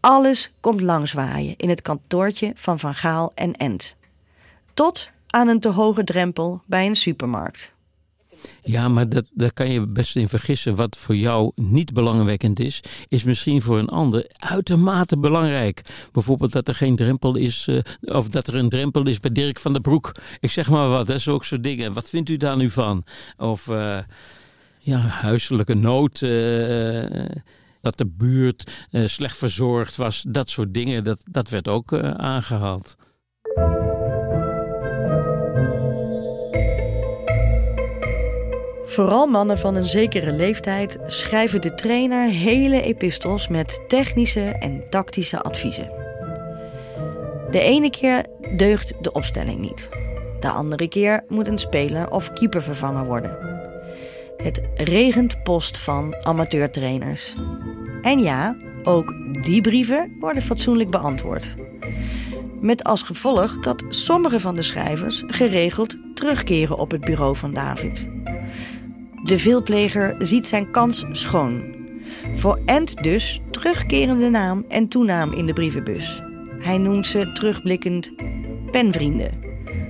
Alles 0.00 0.50
komt 0.60 0.80
langswaaien 0.80 1.56
in 1.56 1.68
het 1.68 1.82
kantoortje 1.82 2.52
van 2.54 2.78
Van 2.78 2.94
Gaal 2.94 3.32
en 3.34 3.52
Ent. 3.52 3.96
Tot 4.74 5.10
aan 5.26 5.48
een 5.48 5.60
te 5.60 5.68
hoge 5.68 6.04
drempel 6.04 6.62
bij 6.66 6.86
een 6.86 6.96
supermarkt. 6.96 7.73
Ja, 8.62 8.88
maar 8.88 9.08
dat, 9.08 9.24
daar 9.30 9.52
kan 9.52 9.70
je 9.70 9.86
best 9.86 10.16
in 10.16 10.28
vergissen. 10.28 10.74
Wat 10.74 10.96
voor 10.96 11.16
jou 11.16 11.52
niet 11.54 11.92
belangwekkend 11.92 12.60
is, 12.60 12.80
is 13.08 13.24
misschien 13.24 13.62
voor 13.62 13.78
een 13.78 13.88
ander 13.88 14.30
uitermate 14.38 15.18
belangrijk. 15.18 15.82
Bijvoorbeeld 16.12 16.52
dat 16.52 16.68
er 16.68 16.74
geen 16.74 16.96
drempel 16.96 17.36
is, 17.36 17.66
uh, 17.70 17.78
of 18.00 18.28
dat 18.28 18.46
er 18.46 18.54
een 18.54 18.68
drempel 18.68 19.06
is 19.06 19.20
bij 19.20 19.32
Dirk 19.32 19.58
van 19.58 19.72
der 19.72 19.80
Broek. 19.80 20.12
Ik 20.40 20.50
zeg 20.50 20.70
maar 20.70 20.88
wat, 20.88 21.08
hè, 21.08 21.18
zulke 21.18 21.44
soort 21.44 21.62
dingen. 21.62 21.92
Wat 21.92 22.08
vindt 22.08 22.28
u 22.28 22.36
daar 22.36 22.56
nu 22.56 22.70
van? 22.70 23.04
Of 23.36 23.66
uh, 23.66 23.98
ja, 24.78 24.98
huiselijke 24.98 25.74
nood. 25.74 26.20
Uh, 26.20 27.24
dat 27.80 27.98
de 27.98 28.06
buurt 28.06 28.86
slecht 28.90 29.36
verzorgd 29.36 29.96
was. 29.96 30.24
Dat 30.28 30.48
soort 30.48 30.74
dingen, 30.74 31.04
dat, 31.04 31.20
dat 31.30 31.48
werd 31.48 31.68
ook 31.68 31.92
aangehaald. 32.16 32.96
Vooral 38.94 39.26
mannen 39.26 39.58
van 39.58 39.74
een 39.74 39.84
zekere 39.84 40.32
leeftijd 40.32 40.98
schrijven 41.06 41.60
de 41.60 41.74
trainer 41.74 42.28
hele 42.28 42.82
epistels 42.82 43.48
met 43.48 43.80
technische 43.88 44.40
en 44.40 44.84
tactische 44.90 45.40
adviezen. 45.40 45.92
De 47.50 47.60
ene 47.60 47.90
keer 47.90 48.26
deugt 48.56 48.94
de 49.00 49.12
opstelling 49.12 49.60
niet. 49.60 49.88
De 50.40 50.48
andere 50.48 50.88
keer 50.88 51.24
moet 51.28 51.48
een 51.48 51.58
speler 51.58 52.10
of 52.10 52.32
keeper 52.32 52.62
vervangen 52.62 53.06
worden. 53.06 53.38
Het 54.36 54.62
regent 54.74 55.42
post 55.42 55.78
van 55.78 56.16
amateurtrainers. 56.22 57.34
En 58.02 58.18
ja, 58.18 58.56
ook 58.82 59.14
die 59.42 59.60
brieven 59.60 60.16
worden 60.20 60.42
fatsoenlijk 60.42 60.90
beantwoord. 60.90 61.54
Met 62.60 62.84
als 62.84 63.02
gevolg 63.02 63.60
dat 63.60 63.84
sommige 63.88 64.40
van 64.40 64.54
de 64.54 64.62
schrijvers 64.62 65.22
geregeld 65.26 65.96
terugkeren 66.14 66.78
op 66.78 66.90
het 66.90 67.00
bureau 67.00 67.36
van 67.36 67.54
David. 67.54 68.08
De 69.24 69.38
veelpleger 69.38 70.14
ziet 70.18 70.46
zijn 70.46 70.70
kans 70.70 71.04
schoon. 71.12 71.62
Voor 72.36 72.60
Ent 72.66 73.02
dus 73.02 73.40
terugkerende 73.50 74.30
naam 74.30 74.64
en 74.68 74.88
toenaam 74.88 75.32
in 75.32 75.46
de 75.46 75.52
brievenbus. 75.52 76.22
Hij 76.58 76.78
noemt 76.78 77.06
ze 77.06 77.32
terugblikkend 77.32 78.10
penvrienden. 78.70 79.30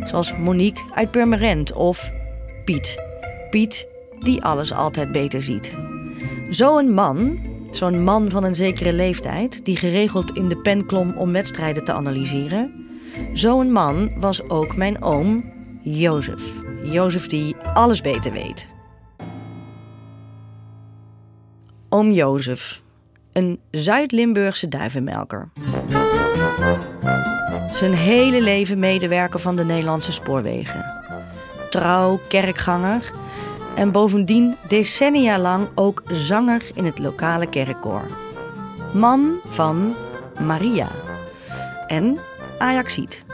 Zoals 0.04 0.36
Monique 0.36 0.82
uit 0.92 1.10
Purmerend 1.10 1.72
of 1.72 2.12
Piet. 2.64 3.02
Piet 3.50 3.88
die 4.18 4.42
alles 4.42 4.72
altijd 4.72 5.12
beter 5.12 5.42
ziet. 5.42 5.76
Zo'n 6.50 6.94
man, 6.94 7.38
zo'n 7.70 8.04
man 8.04 8.30
van 8.30 8.44
een 8.44 8.56
zekere 8.56 8.92
leeftijd... 8.92 9.64
die 9.64 9.76
geregeld 9.76 10.36
in 10.36 10.48
de 10.48 10.56
pen 10.56 10.86
klom 10.86 11.12
om 11.16 11.32
wedstrijden 11.32 11.84
te 11.84 11.92
analyseren... 11.92 12.86
zo'n 13.32 13.72
man 13.72 14.12
was 14.20 14.48
ook 14.48 14.76
mijn 14.76 15.02
oom 15.02 15.52
Jozef. 15.82 16.42
Jozef 16.82 17.26
die 17.26 17.56
alles 17.56 18.00
beter 18.00 18.32
weet. 18.32 18.72
Oom 21.94 22.10
Jozef, 22.10 22.82
een 23.32 23.60
Zuid-Limburgse 23.70 24.68
duivenmelker. 24.68 25.48
Zijn 27.72 27.92
hele 27.92 28.42
leven 28.42 28.78
medewerker 28.78 29.40
van 29.40 29.56
de 29.56 29.64
Nederlandse 29.64 30.12
spoorwegen. 30.12 30.84
Trouw 31.70 32.20
kerkganger 32.28 33.12
en 33.74 33.92
bovendien 33.92 34.56
decennia 34.68 35.38
lang 35.38 35.68
ook 35.74 36.02
zanger 36.10 36.62
in 36.74 36.84
het 36.84 36.98
lokale 36.98 37.48
kerkkoor. 37.48 38.06
Man 38.92 39.34
van 39.46 39.94
Maria 40.40 40.88
en 41.86 42.18
Ajaxiet. 42.58 43.24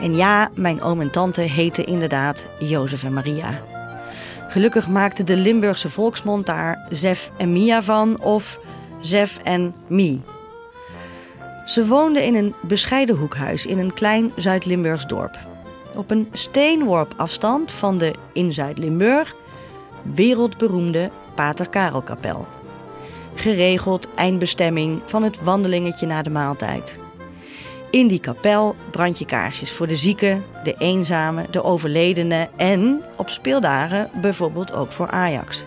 En 0.00 0.16
ja, 0.16 0.50
mijn 0.54 0.82
oom 0.82 1.00
en 1.00 1.10
tante 1.10 1.40
heten 1.40 1.86
inderdaad 1.86 2.46
Jozef 2.58 3.04
en 3.04 3.12
Maria. 3.12 3.77
Gelukkig 4.48 4.88
maakte 4.88 5.24
de 5.24 5.36
Limburgse 5.36 5.90
volksmond 5.90 6.46
daar 6.46 6.86
Zef 6.90 7.30
en 7.36 7.52
Mia 7.52 7.82
van 7.82 8.20
of 8.20 8.60
Zef 9.00 9.38
en 9.44 9.74
Mie. 9.86 10.22
Ze 11.66 11.86
woonden 11.86 12.24
in 12.24 12.34
een 12.34 12.54
bescheiden 12.62 13.16
hoekhuis 13.16 13.66
in 13.66 13.78
een 13.78 13.94
klein 13.94 14.32
Zuid-Limburgs 14.36 15.06
dorp. 15.06 15.38
Op 15.94 16.10
een 16.10 16.28
steenworp 16.32 17.14
afstand 17.16 17.72
van 17.72 17.98
de 17.98 18.14
in 18.32 18.52
Zuid-Limburg 18.52 19.34
wereldberoemde 20.14 21.10
Pater 21.34 21.68
Karelkapel. 21.68 22.46
Geregeld 23.34 24.08
eindbestemming 24.14 25.00
van 25.06 25.22
het 25.22 25.42
wandelingetje 25.42 26.06
na 26.06 26.22
de 26.22 26.30
maaltijd. 26.30 26.98
In 27.90 28.08
die 28.08 28.20
kapel 28.20 28.76
brand 28.90 29.18
je 29.18 29.24
kaarsjes 29.24 29.72
voor 29.72 29.86
de 29.86 29.96
zieken, 29.96 30.44
de 30.64 30.74
eenzamen, 30.78 31.46
de 31.50 31.64
overledenen 31.64 32.48
en 32.56 33.00
op 33.16 33.28
speeldagen 33.28 34.10
bijvoorbeeld 34.20 34.72
ook 34.72 34.92
voor 34.92 35.10
Ajax. 35.10 35.64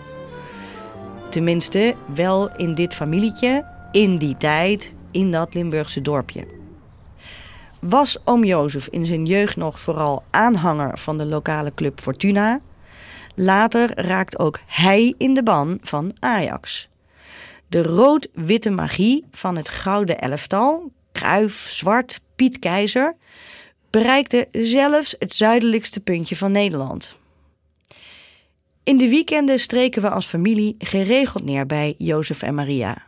Tenminste, 1.30 1.94
wel 2.14 2.56
in 2.56 2.74
dit 2.74 2.94
familietje, 2.94 3.64
in 3.92 4.18
die 4.18 4.36
tijd, 4.36 4.92
in 5.10 5.30
dat 5.30 5.54
Limburgse 5.54 6.02
dorpje. 6.02 6.46
Was 7.78 8.18
oom 8.24 8.44
Jozef 8.44 8.88
in 8.88 9.06
zijn 9.06 9.26
jeugd 9.26 9.56
nog 9.56 9.80
vooral 9.80 10.22
aanhanger 10.30 10.98
van 10.98 11.18
de 11.18 11.26
lokale 11.26 11.74
club 11.74 12.00
Fortuna? 12.00 12.60
Later 13.34 13.90
raakt 14.06 14.38
ook 14.38 14.58
hij 14.66 15.14
in 15.18 15.34
de 15.34 15.42
ban 15.42 15.78
van 15.80 16.12
Ajax. 16.18 16.88
De 17.68 17.82
rood-witte 17.82 18.70
magie 18.70 19.24
van 19.30 19.56
het 19.56 19.68
gouden 19.68 20.20
elftal 20.20 20.90
Kruif, 21.22 21.66
Zwart, 21.70 22.20
Piet 22.36 22.58
Keizer, 22.58 23.16
bereikte 23.90 24.48
zelfs 24.52 25.14
het 25.18 25.34
zuidelijkste 25.34 26.00
puntje 26.00 26.36
van 26.36 26.52
Nederland. 26.52 27.16
In 28.82 28.96
de 28.98 29.08
weekenden 29.08 29.58
streken 29.58 30.02
we 30.02 30.10
als 30.10 30.26
familie 30.26 30.74
geregeld 30.78 31.44
neer 31.44 31.66
bij 31.66 31.94
Jozef 31.98 32.42
en 32.42 32.54
Maria. 32.54 33.02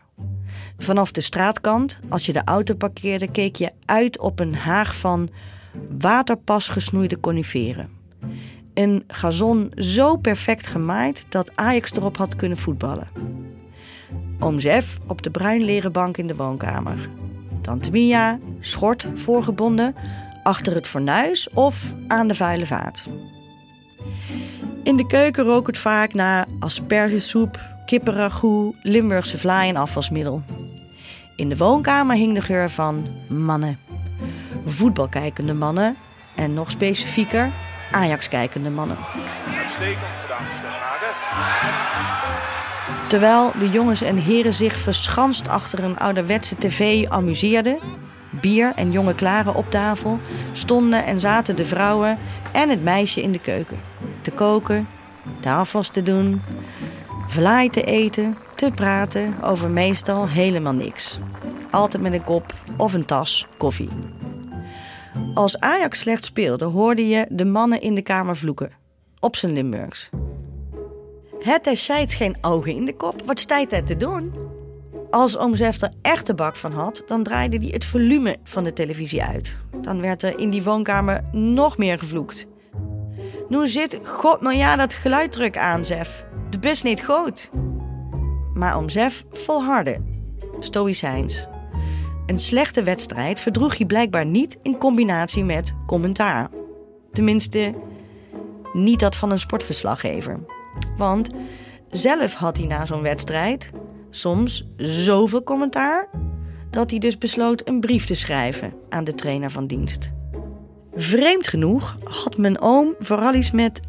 Vanaf 0.79 1.13
de 1.13 1.21
straatkant, 1.21 1.99
als 2.09 2.27
je 2.27 2.33
de 2.33 2.45
auto 2.45 2.75
parkeerde, 2.75 3.31
keek 3.31 3.57
je 3.57 3.71
uit 3.85 4.19
op 4.19 4.41
een 4.41 4.55
haag 4.55 4.97
van 4.97 5.29
waterpas 5.99 6.69
gesnoeide 6.69 7.21
coniferen. 7.21 7.89
Een 8.75 9.05
gazon 9.07 9.73
zo 9.77 10.17
perfect 10.17 10.67
gemaaid 10.67 11.25
dat 11.29 11.57
Ajax 11.57 11.93
erop 11.93 12.17
had 12.17 12.37
kunnen 12.37 12.59
voetballen. 12.59 13.09
Oom 14.39 14.59
op 15.07 15.23
de 15.23 15.31
bruin 15.31 15.65
leren 15.65 15.93
bank 15.93 16.17
in 16.17 16.27
de 16.27 16.37
woonkamer. 16.37 17.09
Tante 17.65 18.39
schort 18.61 19.07
voorgebonden, 19.15 19.95
achter 20.43 20.75
het 20.75 20.87
fornuis 20.87 21.51
of 21.51 21.95
aan 22.09 22.29
de 22.29 22.35
vuile 22.35 22.67
vaat. 22.67 23.07
In 24.83 24.97
de 24.97 25.07
keuken 25.07 25.45
rook 25.45 25.67
het 25.67 25.79
vaak 25.79 26.15
naar 26.15 26.47
aspergesoep, 26.59 27.61
kippenragout, 27.87 28.75
Limburgse 28.83 29.39
vlaai 29.39 29.69
en 29.69 29.77
afwasmiddel. 29.77 30.43
In 31.37 31.49
de 31.49 31.57
woonkamer 31.57 32.17
hing 32.17 32.35
de 32.35 32.43
geur 32.43 32.71
van 32.71 33.07
mannen. 33.29 33.79
Voetbalkijkende 34.67 35.55
mannen 35.55 35.97
en 36.37 36.55
nog 36.55 36.71
specifieker 36.71 37.53
Ajax-kijkende 37.91 38.71
mannen. 38.71 38.97
Uitstekend 39.57 40.05
gedaan, 40.23 40.45
Terwijl 43.09 43.53
de 43.59 43.71
jongens 43.71 44.03
en 44.03 44.17
heren 44.17 44.55
zich 44.55 44.79
verschanst 44.79 45.49
achter 45.49 45.85
een 45.85 45.99
ouderwetse 45.99 46.57
tv 46.57 47.09
amuseerden, 47.09 47.79
bier 48.41 48.73
en 48.77 48.93
jonge 48.93 49.15
klaren 49.15 49.55
op 49.55 49.71
tafel, 49.71 50.19
stonden 50.53 51.05
en 51.05 51.21
zaten 51.21 51.57
de 51.57 51.65
vrouwen 51.65 52.19
en 52.53 52.69
het 52.69 52.83
meisje 52.83 53.23
in 53.23 53.33
de 53.33 53.41
keuken. 53.41 53.81
Te 54.23 54.31
koken, 54.31 54.89
afwas 55.45 55.89
te 55.89 56.03
doen, 56.03 56.43
vlaai 57.29 57.69
te 57.69 57.83
eten, 57.83 58.37
te 58.55 58.71
praten 58.75 59.35
over 59.43 59.71
meestal 59.71 60.29
helemaal 60.29 60.73
niks. 60.73 61.19
Altijd 61.71 62.03
met 62.03 62.13
een 62.13 62.25
kop 62.25 62.55
of 62.77 62.93
een 62.93 63.05
tas 63.05 63.47
koffie. 63.57 63.89
Als 65.35 65.61
Ajax 65.61 66.01
slecht 66.01 66.25
speelde, 66.25 66.65
hoorde 66.65 67.09
je 67.09 67.27
de 67.29 67.45
mannen 67.45 67.81
in 67.81 67.95
de 67.95 68.03
kamer 68.03 68.37
vloeken. 68.37 68.71
Op 69.21 69.37
zijn 69.37 69.53
Limburgs. 69.53 70.11
Het 71.45 71.79
zijt 71.79 72.13
geen 72.13 72.37
ogen 72.41 72.73
in 72.73 72.85
de 72.85 72.97
kop. 72.97 73.23
Wat 73.27 73.41
staat 73.41 73.71
hij 73.71 73.83
te 73.83 73.97
doen? 73.97 74.35
Als 75.11 75.37
oom 75.37 75.57
Zef 75.57 75.81
er 75.81 75.93
echt 76.03 76.27
de 76.27 76.35
bak 76.35 76.57
van 76.57 76.73
had, 76.73 77.03
dan 77.07 77.23
draaide 77.23 77.57
hij 77.57 77.69
het 77.69 77.85
volume 77.85 78.37
van 78.45 78.65
de 78.65 78.73
televisie 78.73 79.23
uit. 79.23 79.57
Dan 79.81 80.01
werd 80.01 80.23
er 80.23 80.39
in 80.39 80.51
die 80.51 80.63
woonkamer 80.63 81.25
nog 81.33 81.79
meer 81.79 81.99
gevloekt. 81.99 82.47
Nu 83.49 83.69
zit, 83.69 84.01
god 84.03 84.41
nou 84.41 84.57
ja, 84.57 84.77
dat 84.77 84.95
geluiddruk 84.95 85.59
aan, 85.59 85.85
Zef. 85.85 86.25
De 86.51 86.59
best 86.59 86.85
niet 86.85 87.05
goed. 87.05 87.51
Maar 88.55 88.77
oom 88.77 88.89
Zef 88.89 89.25
volhardde. 89.31 90.01
Stoïcijns. 90.59 91.47
Een 92.27 92.41
slechte 92.41 92.83
wedstrijd 92.83 93.41
verdroeg 93.41 93.77
hij 93.77 93.87
blijkbaar 93.87 94.27
niet 94.27 94.59
in 94.63 94.79
combinatie 94.79 95.45
met 95.45 95.75
commentaar. 95.87 96.49
Tenminste, 97.13 97.75
niet 98.73 99.01
dat 99.01 99.17
van 99.17 99.31
een 99.31 99.39
sportverslaggever. 99.39 100.41
Want 100.97 101.31
zelf 101.91 102.35
had 102.35 102.57
hij 102.57 102.67
na 102.67 102.87
zo'n 102.87 103.03
wedstrijd 103.03 103.71
soms 104.11 104.67
zoveel 104.77 105.43
commentaar 105.43 106.09
dat 106.71 106.91
hij 106.91 106.99
dus 106.99 107.19
besloot 107.19 107.69
een 107.69 107.81
brief 107.81 108.07
te 108.07 108.15
schrijven 108.15 108.73
aan 108.89 109.05
de 109.05 109.15
trainer 109.15 109.51
van 109.51 109.67
dienst. 109.67 110.13
Vreemd 110.95 111.49
genoeg 111.49 111.99
had 112.05 112.37
mijn 112.37 112.61
oom 112.61 112.95
vooral 112.99 113.35
iets 113.35 113.51
met 113.51 113.81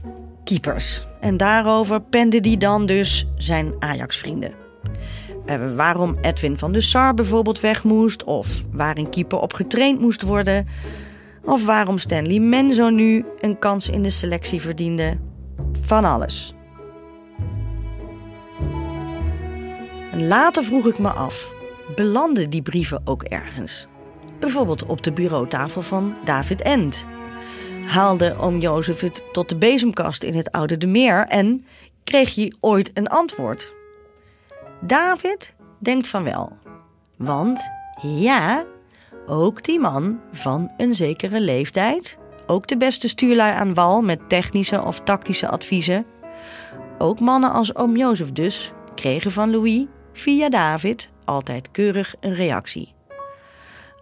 keepers 0.44 1.06
En 1.20 1.38
daarover 1.38 2.02
pende 2.02 2.40
hij 2.42 2.58
dan 2.58 2.86
dus 2.86 3.28
zijn 3.36 3.74
Ajax-vrienden. 3.80 4.54
Eh, 5.46 5.76
waarom 5.76 6.18
Edwin 6.22 6.58
van 6.58 6.72
der 6.72 6.82
Sar 6.82 7.14
bijvoorbeeld 7.14 7.60
weg 7.60 7.84
moest, 7.84 8.24
of 8.24 8.62
waar 8.72 8.98
een 8.98 9.10
keeper 9.10 9.40
op 9.40 9.54
getraind 9.54 10.00
moest 10.00 10.22
worden, 10.22 10.68
of 11.44 11.66
waarom 11.66 11.98
Stanley 11.98 12.40
Menzo 12.40 12.90
nu 12.90 13.26
een 13.42 13.60
kans 13.60 13.90
in 13.90 14.04
de 14.04 14.10
selectie 14.10 14.62
verdiende. 14.62 15.18
Van 15.82 16.06
alles. 16.06 16.54
Later 20.20 20.64
vroeg 20.64 20.86
ik 20.86 21.00
me 21.00 21.10
af: 21.10 21.52
belanden 21.96 22.50
die 22.50 22.62
brieven 22.62 23.02
ook 23.04 23.24
ergens? 23.24 23.88
Bijvoorbeeld 24.40 24.86
op 24.86 25.04
de 25.04 25.14
bureautafel 25.14 25.82
van 25.82 26.16
David 26.26 26.62
End. 26.62 27.06
Haalde 27.86 28.38
oom 28.38 28.60
Jozef 28.60 29.00
het 29.00 29.24
tot 29.32 29.50
de 29.50 29.58
bezemkast 29.58 30.24
in 30.24 30.36
het 30.36 30.52
Oude 30.52 30.78
de 30.78 30.88
Meer 30.88 31.26
en 31.28 31.66
kreeg 32.04 32.36
je 32.36 32.56
ooit 32.60 32.92
een 32.94 33.08
antwoord? 33.08 33.74
David 34.82 35.56
denkt 35.80 36.08
van 36.08 36.24
wel. 36.24 36.52
Want 37.18 37.70
ja, 38.02 38.66
ook 39.28 39.64
die 39.64 39.80
man 39.80 40.20
van 40.32 40.72
een 40.78 40.96
zekere 40.96 41.42
leeftijd, 41.42 42.18
ook 42.48 42.68
de 42.68 42.78
beste 42.78 43.08
stuurlui 43.08 43.54
aan 43.54 43.74
wal 43.74 44.02
met 44.02 44.30
technische 44.30 44.84
of 44.84 45.00
tactische 45.00 45.50
adviezen, 45.50 46.06
ook 46.98 47.20
mannen 47.20 47.52
als 47.52 47.76
oom 47.76 47.98
Jozef 47.98 48.32
dus, 48.32 48.72
kregen 48.96 49.32
van 49.32 49.52
Louis 49.52 49.86
via 50.16 50.50
David 50.50 51.10
altijd 51.26 51.72
keurig 51.72 52.16
een 52.20 52.36
reactie. 52.36 52.94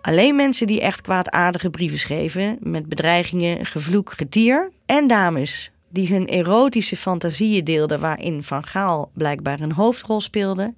Alleen 0.01 0.35
mensen 0.35 0.67
die 0.67 0.81
echt 0.81 1.01
kwaadaardige 1.01 1.69
brieven 1.69 1.99
schreven, 1.99 2.57
met 2.59 2.89
bedreigingen, 2.89 3.65
gevloek, 3.65 4.11
getier, 4.11 4.71
en 4.85 5.07
dames 5.07 5.71
die 5.89 6.07
hun 6.07 6.27
erotische 6.27 6.97
fantasieën 6.97 7.63
deelden 7.63 7.99
waarin 7.99 8.43
Van 8.43 8.65
Gaal 8.65 9.11
blijkbaar 9.13 9.59
een 9.59 9.71
hoofdrol 9.71 10.21
speelde, 10.21 10.73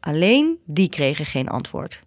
alleen 0.00 0.58
die 0.64 0.88
kregen 0.88 1.24
geen 1.24 1.48
antwoord. 1.48 2.02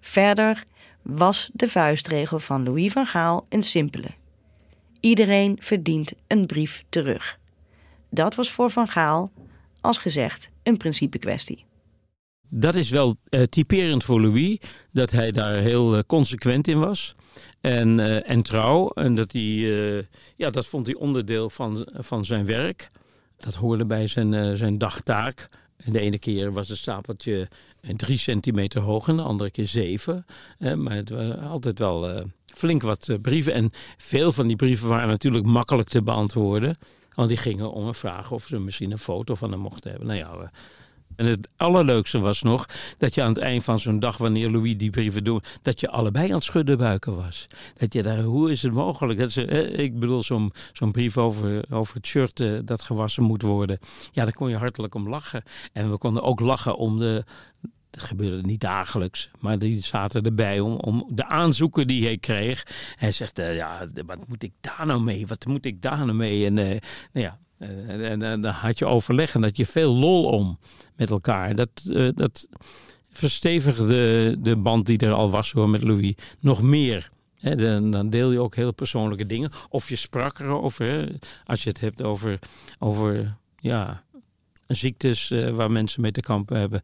Verder 0.00 0.64
was 1.02 1.50
de 1.52 1.68
vuistregel 1.68 2.38
van 2.38 2.64
Louis 2.64 2.92
van 2.92 3.06
Gaal 3.06 3.46
een 3.48 3.62
simpele. 3.62 4.08
Iedereen 5.00 5.56
verdient 5.60 6.12
een 6.26 6.46
brief 6.46 6.84
terug. 6.88 7.38
Dat 8.10 8.34
was 8.34 8.50
voor 8.50 8.70
Van 8.70 8.88
Gaal, 8.88 9.30
als 9.80 9.98
gezegd, 9.98 10.50
een 10.62 10.76
principe 10.76 11.18
kwestie. 11.18 11.66
Dat 12.48 12.74
is 12.74 12.90
wel 12.90 13.16
uh, 13.30 13.42
typerend 13.42 14.04
voor 14.04 14.20
Louis, 14.20 14.58
dat 14.92 15.10
hij 15.10 15.30
daar 15.30 15.54
heel 15.54 15.96
uh, 15.96 16.02
consequent 16.06 16.68
in 16.68 16.78
was. 16.78 17.14
En, 17.60 17.98
uh, 17.98 18.30
en 18.30 18.42
trouw. 18.42 18.88
En 18.88 19.14
dat, 19.14 19.32
hij, 19.32 20.06
ja, 20.36 20.50
dat 20.50 20.66
vond 20.66 20.86
hij 20.86 20.96
onderdeel 20.96 21.50
van, 21.50 21.88
van 21.92 22.24
zijn 22.24 22.46
werk. 22.46 22.88
Dat 23.36 23.54
hoorde 23.54 23.86
bij 23.86 24.06
zijn, 24.06 24.56
zijn 24.56 24.78
dagtaak. 24.78 25.48
En 25.76 25.92
de 25.92 26.00
ene 26.00 26.18
keer 26.18 26.52
was 26.52 26.68
het 26.68 26.78
stapeltje 26.78 27.48
drie 27.96 28.18
centimeter 28.18 28.80
hoog 28.80 29.08
en 29.08 29.16
de 29.16 29.22
andere 29.22 29.50
keer 29.50 29.66
zeven. 29.66 30.26
maar 30.58 30.94
het 30.94 31.10
was 31.10 31.36
altijd 31.38 31.78
wel 31.78 32.24
flink 32.46 32.82
wat 32.82 33.08
brieven. 33.22 33.52
En 33.52 33.70
veel 33.96 34.32
van 34.32 34.46
die 34.46 34.56
brieven 34.56 34.88
waren 34.88 35.08
natuurlijk 35.08 35.44
makkelijk 35.46 35.88
te 35.88 36.02
beantwoorden. 36.02 36.76
Want 37.14 37.28
die 37.28 37.38
gingen 37.38 37.72
om 37.72 37.86
een 37.86 37.94
vraag 37.94 38.32
of 38.32 38.46
ze 38.46 38.58
misschien 38.58 38.90
een 38.90 38.98
foto 38.98 39.34
van 39.34 39.50
hem 39.50 39.60
mochten 39.60 39.90
hebben. 39.90 40.08
Nou 40.08 40.18
ja, 40.18 40.50
en 41.18 41.26
het 41.26 41.48
allerleukste 41.56 42.18
was 42.18 42.42
nog 42.42 42.66
dat 42.98 43.14
je 43.14 43.22
aan 43.22 43.28
het 43.28 43.38
eind 43.38 43.64
van 43.64 43.80
zo'n 43.80 43.98
dag, 43.98 44.16
wanneer 44.16 44.50
Louis 44.50 44.76
die 44.76 44.90
brieven 44.90 45.24
doet, 45.24 45.58
dat 45.62 45.80
je 45.80 45.88
allebei 45.88 46.28
aan 46.28 46.34
het 46.34 46.42
schudden 46.42 46.78
buiken 46.78 47.16
was. 47.16 47.46
Dat 47.76 47.92
je 47.92 48.02
daar, 48.02 48.22
hoe 48.22 48.50
is 48.50 48.62
het 48.62 48.72
mogelijk? 48.72 49.18
Dat 49.18 49.30
ze, 49.30 49.46
eh, 49.46 49.78
ik 49.78 49.98
bedoel, 49.98 50.22
zo'n 50.22 50.52
zo'n 50.72 50.92
brief 50.92 51.16
over, 51.16 51.64
over 51.70 51.94
het 51.94 52.06
shirt 52.06 52.40
eh, 52.40 52.58
dat 52.64 52.82
gewassen 52.82 53.22
moet 53.22 53.42
worden. 53.42 53.78
Ja, 54.12 54.24
daar 54.24 54.32
kon 54.32 54.48
je 54.48 54.56
hartelijk 54.56 54.94
om 54.94 55.08
lachen. 55.08 55.42
En 55.72 55.90
we 55.90 55.98
konden 55.98 56.22
ook 56.22 56.40
lachen 56.40 56.76
om 56.76 56.98
de, 56.98 57.24
dat 57.90 58.02
gebeurde 58.02 58.42
niet 58.42 58.60
dagelijks, 58.60 59.30
maar 59.38 59.58
die 59.58 59.80
zaten 59.80 60.22
erbij 60.22 60.60
om, 60.60 60.74
om 60.76 61.06
de 61.10 61.26
aanzoeken 61.26 61.86
die 61.86 62.04
hij 62.04 62.18
kreeg. 62.18 62.66
Hij 62.96 63.12
zegt, 63.12 63.38
uh, 63.38 63.56
ja, 63.56 63.88
wat 64.06 64.28
moet 64.28 64.42
ik 64.42 64.52
daar 64.60 64.86
nou 64.86 65.00
mee? 65.00 65.26
Wat 65.26 65.46
moet 65.46 65.64
ik 65.64 65.82
daar 65.82 65.98
nou 65.98 66.12
mee? 66.12 66.46
En 66.46 66.56
uh, 66.56 66.64
nou 66.64 66.80
ja, 67.26 67.38
uh, 67.58 68.10
en 68.10 68.18
dan 68.18 68.44
had 68.44 68.78
je 68.78 68.86
overleg 68.86 69.34
en 69.34 69.40
dat 69.40 69.56
je 69.56 69.66
veel 69.66 69.94
lol 69.94 70.24
om 70.24 70.58
met 70.96 71.10
elkaar. 71.10 71.54
Dat, 71.54 71.70
uh, 71.86 72.10
dat 72.14 72.48
verstevigde 73.10 74.36
de 74.40 74.56
band 74.56 74.86
die 74.86 74.98
er 74.98 75.12
al 75.12 75.30
was 75.30 75.52
hoor, 75.52 75.68
met 75.68 75.82
Louis 75.82 76.14
nog 76.40 76.62
meer. 76.62 77.10
He, 77.34 77.54
dan, 77.54 77.90
dan, 77.90 78.10
deel 78.10 78.32
je 78.32 78.40
ook 78.40 78.54
heel 78.54 78.72
persoonlijke 78.72 79.26
dingen. 79.26 79.50
Of 79.68 79.88
je 79.88 79.96
sprak 79.96 80.38
erover. 80.38 81.18
Als 81.44 81.62
je 81.62 81.68
het 81.68 81.80
hebt 81.80 82.02
over, 82.02 82.38
over 82.78 83.36
ja, 83.56 84.02
ziektes 84.66 85.30
uh, 85.30 85.50
waar 85.50 85.70
mensen 85.70 86.02
mee 86.02 86.10
te 86.10 86.20
kampen 86.20 86.58
hebben. 86.58 86.82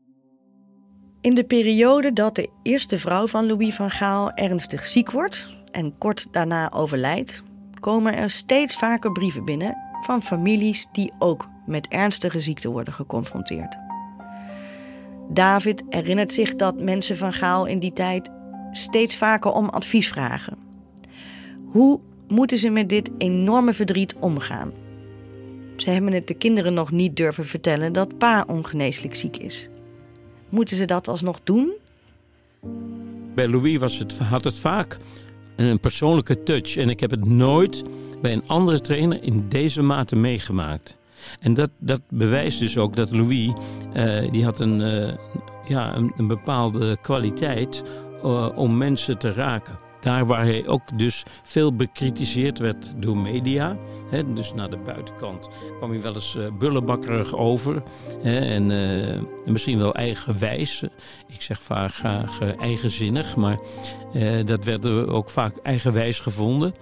In 1.20 1.34
de 1.34 1.44
periode 1.44 2.12
dat 2.12 2.34
de 2.34 2.48
eerste 2.62 2.98
vrouw 2.98 3.26
van 3.26 3.46
Louis 3.46 3.74
van 3.74 3.90
Gaal 3.90 4.32
ernstig 4.32 4.86
ziek 4.86 5.10
wordt 5.10 5.48
en 5.70 5.98
kort 5.98 6.26
daarna 6.30 6.72
overlijdt, 6.72 7.42
komen 7.80 8.16
er 8.16 8.30
steeds 8.30 8.76
vaker 8.76 9.12
brieven 9.12 9.44
binnen 9.44 9.83
van 10.04 10.22
families 10.22 10.86
die 10.92 11.12
ook 11.18 11.48
met 11.66 11.88
ernstige 11.88 12.40
ziekte 12.40 12.70
worden 12.70 12.94
geconfronteerd. 12.94 13.78
David 15.28 15.82
herinnert 15.88 16.32
zich 16.32 16.54
dat 16.54 16.80
mensen 16.80 17.16
van 17.16 17.32
Gaal 17.32 17.66
in 17.66 17.78
die 17.78 17.92
tijd 17.92 18.30
steeds 18.70 19.16
vaker 19.16 19.50
om 19.52 19.68
advies 19.68 20.08
vragen. 20.08 20.56
Hoe 21.64 22.00
moeten 22.28 22.58
ze 22.58 22.70
met 22.70 22.88
dit 22.88 23.10
enorme 23.18 23.72
verdriet 23.72 24.14
omgaan? 24.20 24.72
Ze 25.76 25.90
hebben 25.90 26.12
het 26.12 26.28
de 26.28 26.34
kinderen 26.34 26.74
nog 26.74 26.90
niet 26.90 27.16
durven 27.16 27.44
vertellen 27.44 27.92
dat 27.92 28.18
pa 28.18 28.44
ongeneeslijk 28.46 29.14
ziek 29.14 29.36
is. 29.36 29.68
Moeten 30.48 30.76
ze 30.76 30.84
dat 30.84 31.08
alsnog 31.08 31.40
doen? 31.44 31.72
Bij 33.34 33.48
Louis 33.48 33.78
was 33.78 33.98
het, 33.98 34.18
had 34.18 34.44
het 34.44 34.58
vaak 34.58 34.96
een 35.56 35.80
persoonlijke 35.80 36.42
touch. 36.42 36.76
En 36.76 36.88
ik 36.88 37.00
heb 37.00 37.10
het 37.10 37.24
nooit 37.24 37.82
bij 38.24 38.32
een 38.32 38.48
andere 38.48 38.80
trainer 38.80 39.22
in 39.22 39.48
deze 39.48 39.82
mate 39.82 40.16
meegemaakt. 40.16 40.96
En 41.40 41.54
dat, 41.54 41.70
dat 41.78 42.00
bewijst 42.08 42.58
dus 42.58 42.78
ook 42.78 42.96
dat 42.96 43.10
Louis, 43.10 43.52
uh, 43.96 44.30
die 44.32 44.44
had 44.44 44.58
een, 44.58 44.80
uh, 44.80 45.12
ja, 45.68 45.96
een, 45.96 46.12
een, 46.16 46.26
bepaalde 46.26 46.96
kwaliteit 47.02 47.82
uh, 48.24 48.48
om 48.54 48.76
mensen 48.76 49.18
te 49.18 49.32
raken. 49.32 49.78
Daar 50.00 50.26
waar 50.26 50.44
hij 50.44 50.66
ook 50.66 50.98
dus 50.98 51.22
veel 51.42 51.76
bekritiseerd 51.76 52.58
werd 52.58 52.92
door 52.96 53.16
media. 53.16 53.76
Hè, 54.10 54.32
dus 54.32 54.54
naar 54.54 54.70
de 54.70 54.78
buitenkant 54.84 55.48
kwam 55.76 55.90
hij 55.90 56.00
wel 56.00 56.14
eens 56.14 56.36
bullebakkerig 56.58 57.34
over. 57.34 57.82
Hè, 58.22 58.38
en 58.38 58.66
misschien 59.44 59.78
wel 59.78 59.94
eigenwijs. 59.94 60.82
Ik 61.26 61.42
zeg 61.42 61.62
vaak 61.62 61.92
graag 61.92 62.40
eigenzinnig, 62.58 63.36
maar 63.36 63.58
dat 64.44 64.64
werd 64.64 64.88
ook 64.88 65.30
vaak 65.30 65.56
eigenwijs 65.62 66.20
gevonden. 66.20 66.74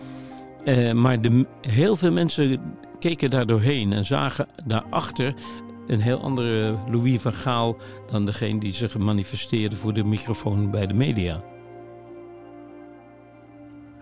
Maar 0.94 1.20
de, 1.20 1.46
heel 1.60 1.96
veel 1.96 2.12
mensen 2.12 2.60
keken 2.98 3.30
daar 3.30 3.46
doorheen 3.46 3.92
en 3.92 4.04
zagen 4.04 4.46
daarachter 4.66 5.34
een 5.86 6.00
heel 6.00 6.20
andere 6.20 6.76
Louis 6.90 7.20
van 7.20 7.32
Gaal 7.32 7.76
dan 8.10 8.26
degene 8.26 8.60
die 8.60 8.72
zich 8.72 8.98
manifesteerde 8.98 9.76
voor 9.76 9.92
de 9.92 10.04
microfoon 10.04 10.70
bij 10.70 10.86
de 10.86 10.94
media. 10.94 11.40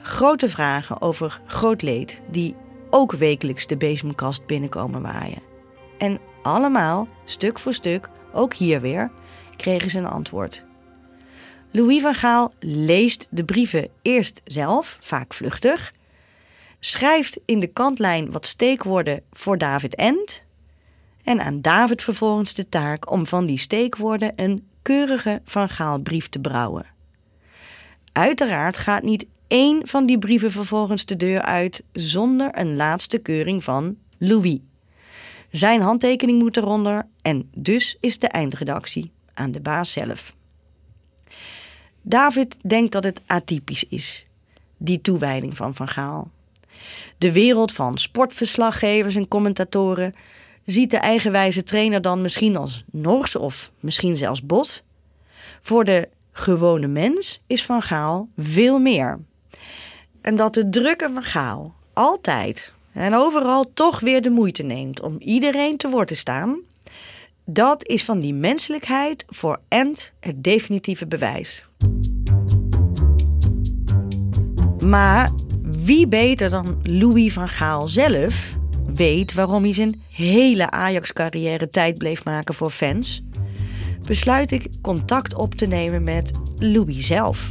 Grote 0.02 0.48
vragen 0.48 1.00
over 1.00 1.40
groot 1.46 1.82
leed 1.82 2.20
die 2.30 2.56
ook 2.90 3.12
wekelijks 3.12 3.66
de 3.66 3.76
bezemkast 3.76 4.46
binnenkomen 4.46 5.02
waaien. 5.02 5.42
En 5.98 6.20
allemaal, 6.42 7.08
stuk 7.24 7.58
voor 7.58 7.74
stuk, 7.74 8.08
ook 8.32 8.54
hier 8.54 8.80
weer, 8.80 9.10
kregen 9.56 9.90
ze 9.90 9.98
een 9.98 10.06
antwoord. 10.06 10.64
Louis 11.72 12.02
van 12.02 12.14
Gaal 12.14 12.52
leest 12.60 13.28
de 13.30 13.44
brieven 13.44 13.88
eerst 14.02 14.40
zelf, 14.44 14.98
vaak 15.00 15.34
vluchtig, 15.34 15.92
schrijft 16.80 17.40
in 17.44 17.60
de 17.60 17.66
kantlijn 17.66 18.30
wat 18.30 18.46
steekwoorden 18.46 19.22
voor 19.32 19.58
David 19.58 19.94
End 19.94 20.44
en 21.24 21.40
aan 21.40 21.60
David 21.60 22.02
vervolgens 22.02 22.54
de 22.54 22.68
taak 22.68 23.10
om 23.10 23.26
van 23.26 23.46
die 23.46 23.58
steekwoorden 23.58 24.32
een 24.36 24.68
keurige 24.82 25.42
Van 25.44 25.68
Gaal 25.68 25.98
brief 26.00 26.28
te 26.28 26.40
brouwen. 26.40 26.86
Uiteraard 28.12 28.76
gaat 28.76 29.02
niet 29.02 29.26
één 29.48 29.88
van 29.88 30.06
die 30.06 30.18
brieven 30.18 30.50
vervolgens 30.50 31.04
de 31.04 31.16
deur 31.16 31.42
uit 31.42 31.82
zonder 31.92 32.58
een 32.58 32.76
laatste 32.76 33.18
keuring 33.18 33.64
van 33.64 33.96
Louis. 34.18 34.58
Zijn 35.50 35.80
handtekening 35.80 36.38
moet 36.42 36.56
eronder 36.56 37.06
en 37.22 37.50
dus 37.56 37.96
is 38.00 38.18
de 38.18 38.28
eindredactie 38.28 39.12
aan 39.34 39.52
de 39.52 39.60
baas 39.60 39.92
zelf. 39.92 40.36
David 42.02 42.56
denkt 42.62 42.92
dat 42.92 43.04
het 43.04 43.20
atypisch 43.26 43.84
is, 43.84 44.26
die 44.76 45.00
toewijding 45.00 45.56
van 45.56 45.74
Van 45.74 45.88
Gaal. 45.88 46.30
De 47.18 47.32
wereld 47.32 47.72
van 47.72 47.98
sportverslaggevers 47.98 49.14
en 49.14 49.28
commentatoren 49.28 50.14
ziet 50.64 50.90
de 50.90 50.96
eigenwijze 50.96 51.62
trainer 51.62 52.02
dan 52.02 52.22
misschien 52.22 52.56
als 52.56 52.84
nors 52.90 53.36
of 53.36 53.70
misschien 53.80 54.16
zelfs 54.16 54.46
bot. 54.46 54.84
Voor 55.60 55.84
de 55.84 56.08
gewone 56.32 56.86
mens 56.86 57.40
is 57.46 57.64
Van 57.64 57.82
Gaal 57.82 58.28
veel 58.36 58.78
meer. 58.78 59.18
En 60.20 60.36
dat 60.36 60.54
de 60.54 60.68
drukke 60.68 61.10
van 61.14 61.22
Gaal 61.22 61.74
altijd, 61.92 62.72
En 62.92 63.14
overal 63.14 63.70
toch 63.74 64.00
weer 64.00 64.22
de 64.22 64.30
moeite 64.30 64.62
neemt 64.62 65.00
om 65.00 65.16
iedereen 65.18 65.76
te 65.76 65.88
woord 65.88 66.08
te 66.08 66.16
staan. 66.16 66.58
Dat 67.44 67.86
is 67.86 68.04
van 68.04 68.20
die 68.20 68.34
menselijkheid 68.34 69.24
voor 69.28 69.60
Ent 69.68 70.12
het 70.20 70.44
definitieve 70.44 71.06
bewijs. 71.06 71.66
Maar 74.84 75.30
wie 75.84 76.08
beter 76.08 76.50
dan 76.50 76.78
Louis 76.82 77.32
van 77.32 77.48
Gaal 77.48 77.88
zelf 77.88 78.58
weet 78.94 79.32
waarom 79.32 79.62
hij 79.62 79.72
zijn 79.72 80.02
hele 80.08 80.70
Ajax-carrière 80.70 81.70
tijd 81.70 81.98
bleef 81.98 82.24
maken 82.24 82.54
voor 82.54 82.70
fans, 82.70 83.22
besluit 84.02 84.50
ik 84.50 84.68
contact 84.80 85.34
op 85.34 85.54
te 85.54 85.66
nemen 85.66 86.02
met 86.02 86.30
Louis 86.58 87.06
zelf. 87.06 87.50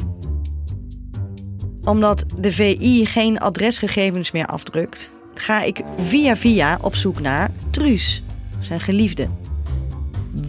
Omdat 1.84 2.26
de 2.38 2.52
VI 2.52 3.06
geen 3.06 3.40
adresgegevens 3.40 4.32
meer 4.32 4.46
afdrukt, 4.46 5.12
ga 5.34 5.64
ik 5.64 5.84
via 5.98 6.36
via 6.36 6.80
op 6.82 6.96
zoek 6.96 7.20
naar 7.20 7.52
Truus, 7.70 8.24
zijn 8.60 8.80
geliefde. 8.80 9.28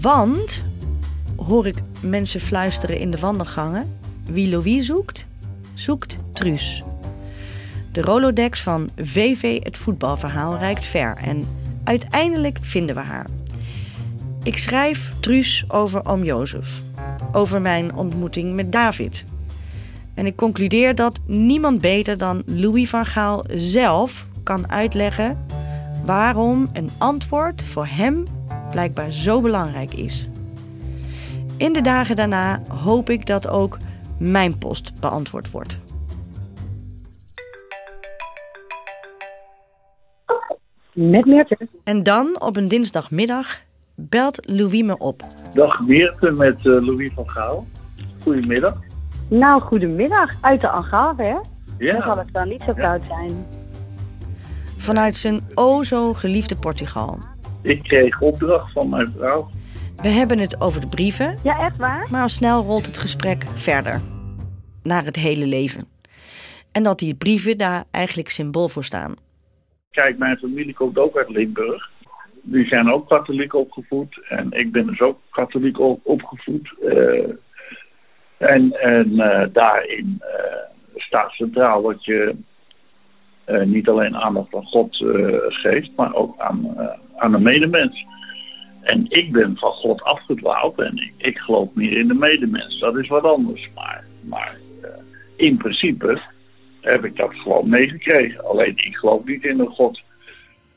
Want, 0.01 0.65
hoor 1.37 1.67
ik 1.67 1.83
mensen 2.01 2.41
fluisteren 2.41 2.99
in 2.99 3.11
de 3.11 3.19
wandelgangen, 3.19 3.99
wie 4.25 4.51
Louis 4.51 4.87
zoekt, 4.87 5.27
zoekt 5.75 6.17
Truus. 6.33 6.83
De 7.93 8.01
Rolodex 8.01 8.63
van 8.63 8.91
VV 8.97 9.63
het 9.63 9.79
voetbalverhaal 9.79 10.57
reikt 10.57 10.85
ver 10.85 11.17
en 11.17 11.45
uiteindelijk 11.85 12.59
vinden 12.63 12.95
we 12.95 13.01
haar. 13.01 13.27
Ik 14.43 14.59
schrijf 14.59 15.13
Truus 15.21 15.65
over 15.69 16.07
oom 16.07 16.25
Jozef, 16.25 16.83
over 17.33 17.61
mijn 17.61 17.95
ontmoeting 17.95 18.55
met 18.55 18.73
David. 18.73 19.25
En 20.15 20.27
ik 20.27 20.37
concludeer 20.37 20.95
dat 20.95 21.21
niemand 21.27 21.81
beter 21.81 22.19
dan 22.19 22.43
Louis 22.47 22.89
van 22.89 23.07
Gaal 23.07 23.45
zelf 23.49 24.27
kan 24.43 24.71
uitleggen 24.71 25.47
waarom 26.05 26.69
een 26.73 26.91
antwoord 26.99 27.63
voor 27.63 27.87
hem 27.87 28.25
blijkbaar 28.71 29.11
zo 29.11 29.41
belangrijk 29.41 29.95
is. 29.95 30.29
In 31.57 31.73
de 31.73 31.83
dagen 31.83 32.17
daarna 32.17 32.63
hoop 32.69 33.11
ik 33.11 33.27
dat 33.27 33.49
ook 33.49 33.79
mijn 34.19 34.59
post 34.59 34.93
beantwoord 35.01 35.51
wordt. 35.51 35.79
Met 40.93 41.25
Meerte. 41.25 41.69
En 41.85 42.03
dan 42.03 42.41
op 42.41 42.57
een 42.57 42.69
dinsdagmiddag 42.69 43.61
belt 43.95 44.49
Louis 44.51 44.83
me 44.83 44.99
op. 44.99 45.23
Dag 45.55 45.81
Meerte 45.81 46.31
met 46.31 46.57
eh, 46.67 46.81
Louis 46.81 47.11
van 47.15 47.31
Gaal. 47.31 47.67
Goedemiddag. 48.23 48.77
Nou, 49.29 49.61
goedemiddag. 49.61 50.33
Uit 50.41 50.61
de 50.61 50.69
Algarve, 50.69 51.23
hè? 51.23 51.33
Dan 51.33 52.03
zal 52.03 52.15
Ja, 52.15 52.19
het 52.19 52.29
dan 52.33 52.49
niet 52.49 52.63
zo 52.67 52.73
koud 52.73 53.01
zijn. 53.07 53.47
Vanuit 54.79 55.17
zijn 55.17 55.41
o 55.55 55.83
zo 55.83 56.13
geliefde 56.13 56.57
Portugal. 56.57 57.19
ik 57.63 57.83
kreeg 57.83 58.21
opdracht 58.21 58.73
van 58.73 58.89
mijn 58.89 59.13
vrouw. 59.17 59.49
We 59.97 60.09
hebben 60.09 60.39
het 60.39 60.61
over 60.61 60.81
de 60.81 60.89
brieven, 60.89 61.39
Ja, 61.43 61.59
echt 61.59 61.77
waar? 61.77 62.07
maar 62.11 62.23
al 62.23 62.29
snel 62.29 62.65
rolt 62.65 62.87
het 62.87 62.99
gesprek 62.99 63.45
verder. 63.55 64.01
Naar 64.83 65.05
het 65.05 65.17
hele 65.17 65.47
leven. 65.47 65.87
En 66.73 66.83
dat 66.83 66.99
die 66.99 67.15
brieven 67.15 67.59
daar 67.59 67.85
eigenlijk 67.91 68.29
symbool 68.31 68.69
voor 68.69 68.85
staan. 68.85 69.15
Kijk, 69.91 70.19
mijn 70.19 70.39
familie 70.39 70.75
komt 70.75 70.99
ook 70.99 71.17
uit 71.17 71.29
Limburg. 71.29 71.91
Die 72.43 72.67
zijn 72.67 72.93
ook 72.93 73.09
katholiek 73.09 73.55
opgevoed. 73.55 74.21
En 74.29 74.47
ik 74.51 74.73
ben 74.73 74.87
dus 74.87 75.01
ook 75.01 75.19
katholiek 75.31 75.79
op- 75.79 76.01
opgevoed. 76.07 76.75
Eh, 76.83 77.31
en 78.39 78.73
en 78.73 79.21
eh, 79.21 79.49
daarin 79.53 80.21
eh, 80.21 80.57
staat 80.95 81.31
centraal 81.31 81.83
dat 81.83 82.05
je 82.05 82.35
niet 83.65 83.89
alleen 83.89 84.17
aandacht 84.17 84.55
aan 84.55 84.65
God 84.65 84.97
geeft, 85.49 85.91
maar 85.97 86.15
ook 86.15 86.39
aan, 86.39 86.77
aan 87.17 87.33
de 87.33 87.39
medemens. 87.39 88.05
En 88.83 89.05
ik 89.09 89.33
ben 89.33 89.57
van 89.57 89.73
God 89.73 90.03
afgedwaald 90.03 90.81
en 90.81 91.13
ik, 91.17 91.39
geloof 91.39 91.69
meer 91.75 91.99
in 91.99 92.09
de 92.09 92.15
medemens. 92.15 92.81
Dat 92.81 92.97
is 92.97 93.09
wat 93.09 93.25
anders. 93.25 93.69
Maar, 93.75 94.05
maar 94.21 94.57
in 95.37 95.57
principe 95.57 96.21
heb 96.81 97.05
ik 97.05 97.17
dat 97.17 97.35
gewoon 97.35 97.69
meegekregen. 97.69 98.45
Alleen 98.45 98.77
ik 98.77 98.97
geloof 98.97 99.25
niet 99.25 99.45
in 99.45 99.61
een 99.61 99.71
God. 99.71 100.01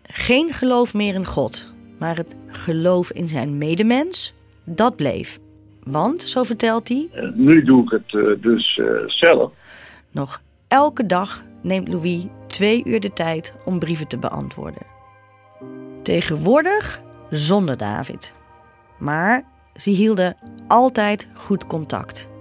Geen 0.03 0.49
geloof 0.51 0.93
meer 0.93 1.13
in 1.13 1.25
God, 1.25 1.73
maar 1.99 2.15
het 2.15 2.35
geloof 2.47 3.11
in 3.11 3.27
zijn 3.27 3.57
medemens, 3.57 4.33
dat 4.63 4.95
bleef. 4.95 5.39
Want, 5.83 6.21
zo 6.21 6.43
vertelt 6.43 6.87
hij, 6.87 7.09
nu 7.33 7.63
doe 7.63 7.83
ik 7.83 7.89
het 7.89 8.13
eh, 8.13 8.41
dus 8.41 8.77
eh, 8.77 9.07
zelf. 9.07 9.51
nog 10.11 10.41
elke 10.67 11.05
dag 11.05 11.43
neemt 11.61 11.87
Louis 11.87 12.25
twee 12.47 12.81
uur 12.85 12.99
de 12.99 13.13
tijd 13.13 13.55
om 13.65 13.79
brieven 13.79 14.07
te 14.07 14.17
beantwoorden. 14.17 14.85
Tegenwoordig 16.01 17.01
zonder 17.29 17.77
David. 17.77 18.35
Maar 18.99 19.43
ze 19.75 19.89
hielden 19.89 20.37
altijd 20.67 21.29
goed 21.33 21.67
contact. 21.67 22.32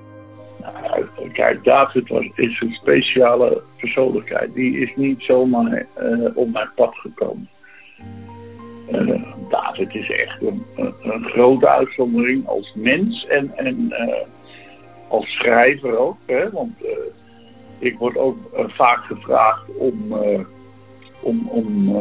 Kijk, 1.33 1.65
David 1.65 2.09
was, 2.09 2.29
is 2.35 2.61
een 2.61 2.73
speciale 2.73 3.63
persoonlijkheid. 3.77 4.55
Die 4.55 4.79
is 4.79 4.93
niet 4.97 5.23
zomaar 5.23 5.87
eh, 5.95 6.37
op 6.37 6.53
mijn 6.53 6.71
pad 6.75 6.95
gekomen. 6.95 7.49
Eh, 8.91 9.23
David 9.49 9.95
is 9.95 10.11
echt 10.11 10.43
een, 10.43 10.65
grote 11.23 11.69
uitzondering 11.69 12.47
als 12.47 12.75
mens 12.75 13.27
en, 13.27 13.53
en 13.57 13.93
eh, 13.93 14.27
als 15.09 15.27
schrijver 15.27 15.99
ook. 15.99 16.17
Hè? 16.27 16.51
Want 16.51 16.73
ik 17.79 17.99
word 17.99 18.17
ook 18.17 18.37
vaak 18.53 19.05
gevraagd 19.05 19.77
om, 19.77 20.17
om, 21.21 21.49
om 21.49 21.97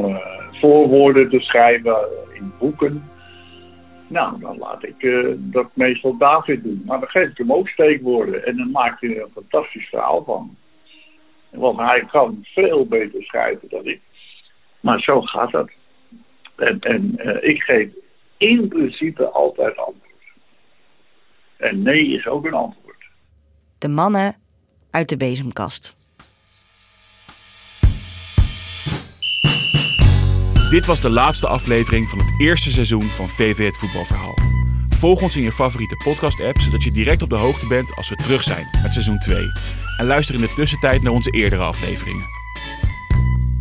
voorwoorden 0.51 1.29
te 1.29 1.39
schrijven 1.39 1.97
in 2.33 2.53
boeken. 2.59 3.10
Nou, 4.11 4.39
dan 4.39 4.57
laat 4.57 4.83
ik 4.83 5.03
eh, 5.03 5.33
dat 5.37 5.69
meestal 5.73 6.17
David 6.17 6.63
doen. 6.63 6.83
Maar 6.85 6.99
dan 6.99 7.09
geef 7.09 7.29
ik 7.29 7.37
hem 7.37 7.53
ook 7.53 7.67
steekwoorden. 7.67 8.45
En 8.45 8.57
dan 8.57 8.71
maakt 8.71 9.01
hij 9.01 9.15
er 9.15 9.23
een 9.23 9.31
fantastisch 9.33 9.87
verhaal 9.87 10.23
van. 10.23 10.57
Want 11.49 11.77
hij 11.77 12.05
kan 12.05 12.39
veel 12.41 12.85
beter 12.85 13.23
schrijven 13.23 13.69
dan 13.69 13.85
ik. 13.85 14.01
Maar 14.79 14.99
zo 14.99 15.21
gaat 15.21 15.51
dat. 15.51 15.69
En, 16.55 16.79
en 16.79 17.17
eh, 17.17 17.49
ik 17.49 17.61
geef 17.61 17.89
in 18.37 18.67
principe 18.67 19.29
altijd 19.29 19.77
antwoord. 19.77 20.11
En 21.57 21.81
nee 21.81 22.07
is 22.07 22.27
ook 22.27 22.45
een 22.45 22.53
antwoord. 22.53 23.05
De 23.77 23.87
mannen 23.87 24.35
uit 24.91 25.09
de 25.09 25.17
bezemkast. 25.17 26.00
Dit 30.71 30.85
was 30.85 31.01
de 31.01 31.09
laatste 31.09 31.47
aflevering 31.47 32.09
van 32.09 32.17
het 32.17 32.33
eerste 32.37 32.71
seizoen 32.71 33.03
van 33.03 33.29
VV 33.29 33.65
het 33.65 33.77
voetbalverhaal. 33.77 34.33
Volg 34.89 35.21
ons 35.21 35.35
in 35.35 35.43
je 35.43 35.51
favoriete 35.51 35.95
podcast-app, 35.95 36.59
zodat 36.59 36.83
je 36.83 36.91
direct 36.91 37.21
op 37.21 37.29
de 37.29 37.35
hoogte 37.35 37.67
bent 37.67 37.95
als 37.95 38.09
we 38.09 38.15
terug 38.15 38.43
zijn 38.43 38.67
met 38.83 38.93
seizoen 38.93 39.19
2. 39.19 39.51
En 39.97 40.05
luister 40.05 40.35
in 40.35 40.41
de 40.41 40.53
tussentijd 40.55 41.01
naar 41.01 41.13
onze 41.13 41.31
eerdere 41.31 41.63
afleveringen. 41.63 42.25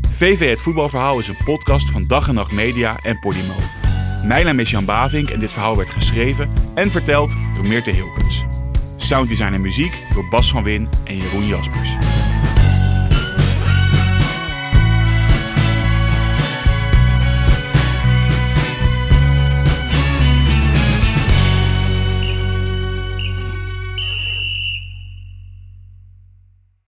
VV 0.07 0.49
het 0.51 0.63
voetbalverhaal 0.63 1.19
is 1.19 1.29
een 1.29 1.45
podcast 1.45 1.91
van 1.91 2.07
Dag 2.07 2.29
en 2.29 2.35
Nacht 2.35 2.53
Media 2.53 2.99
en 3.03 3.19
Podimo. 3.19 3.57
Mijn 4.25 4.45
naam 4.45 4.61
is 4.61 4.71
Jan 4.71 4.85
Bavink 4.85 5.31
en 5.31 5.41
dit 5.41 5.51
verhaal 5.51 5.77
werd 5.77 5.91
geschreven 5.91 6.53
en 6.75 6.91
verteld 6.91 7.37
door 7.55 7.69
Meerte 7.69 7.91
Hilkens. 7.91 8.45
Sounddesign 8.97 9.53
en 9.53 9.61
muziek 9.61 10.03
door 10.15 10.29
Bas 10.29 10.51
van 10.51 10.63
Win 10.63 10.89
en 11.07 11.17
Jeroen 11.17 11.47
Jaspers. 11.47 12.10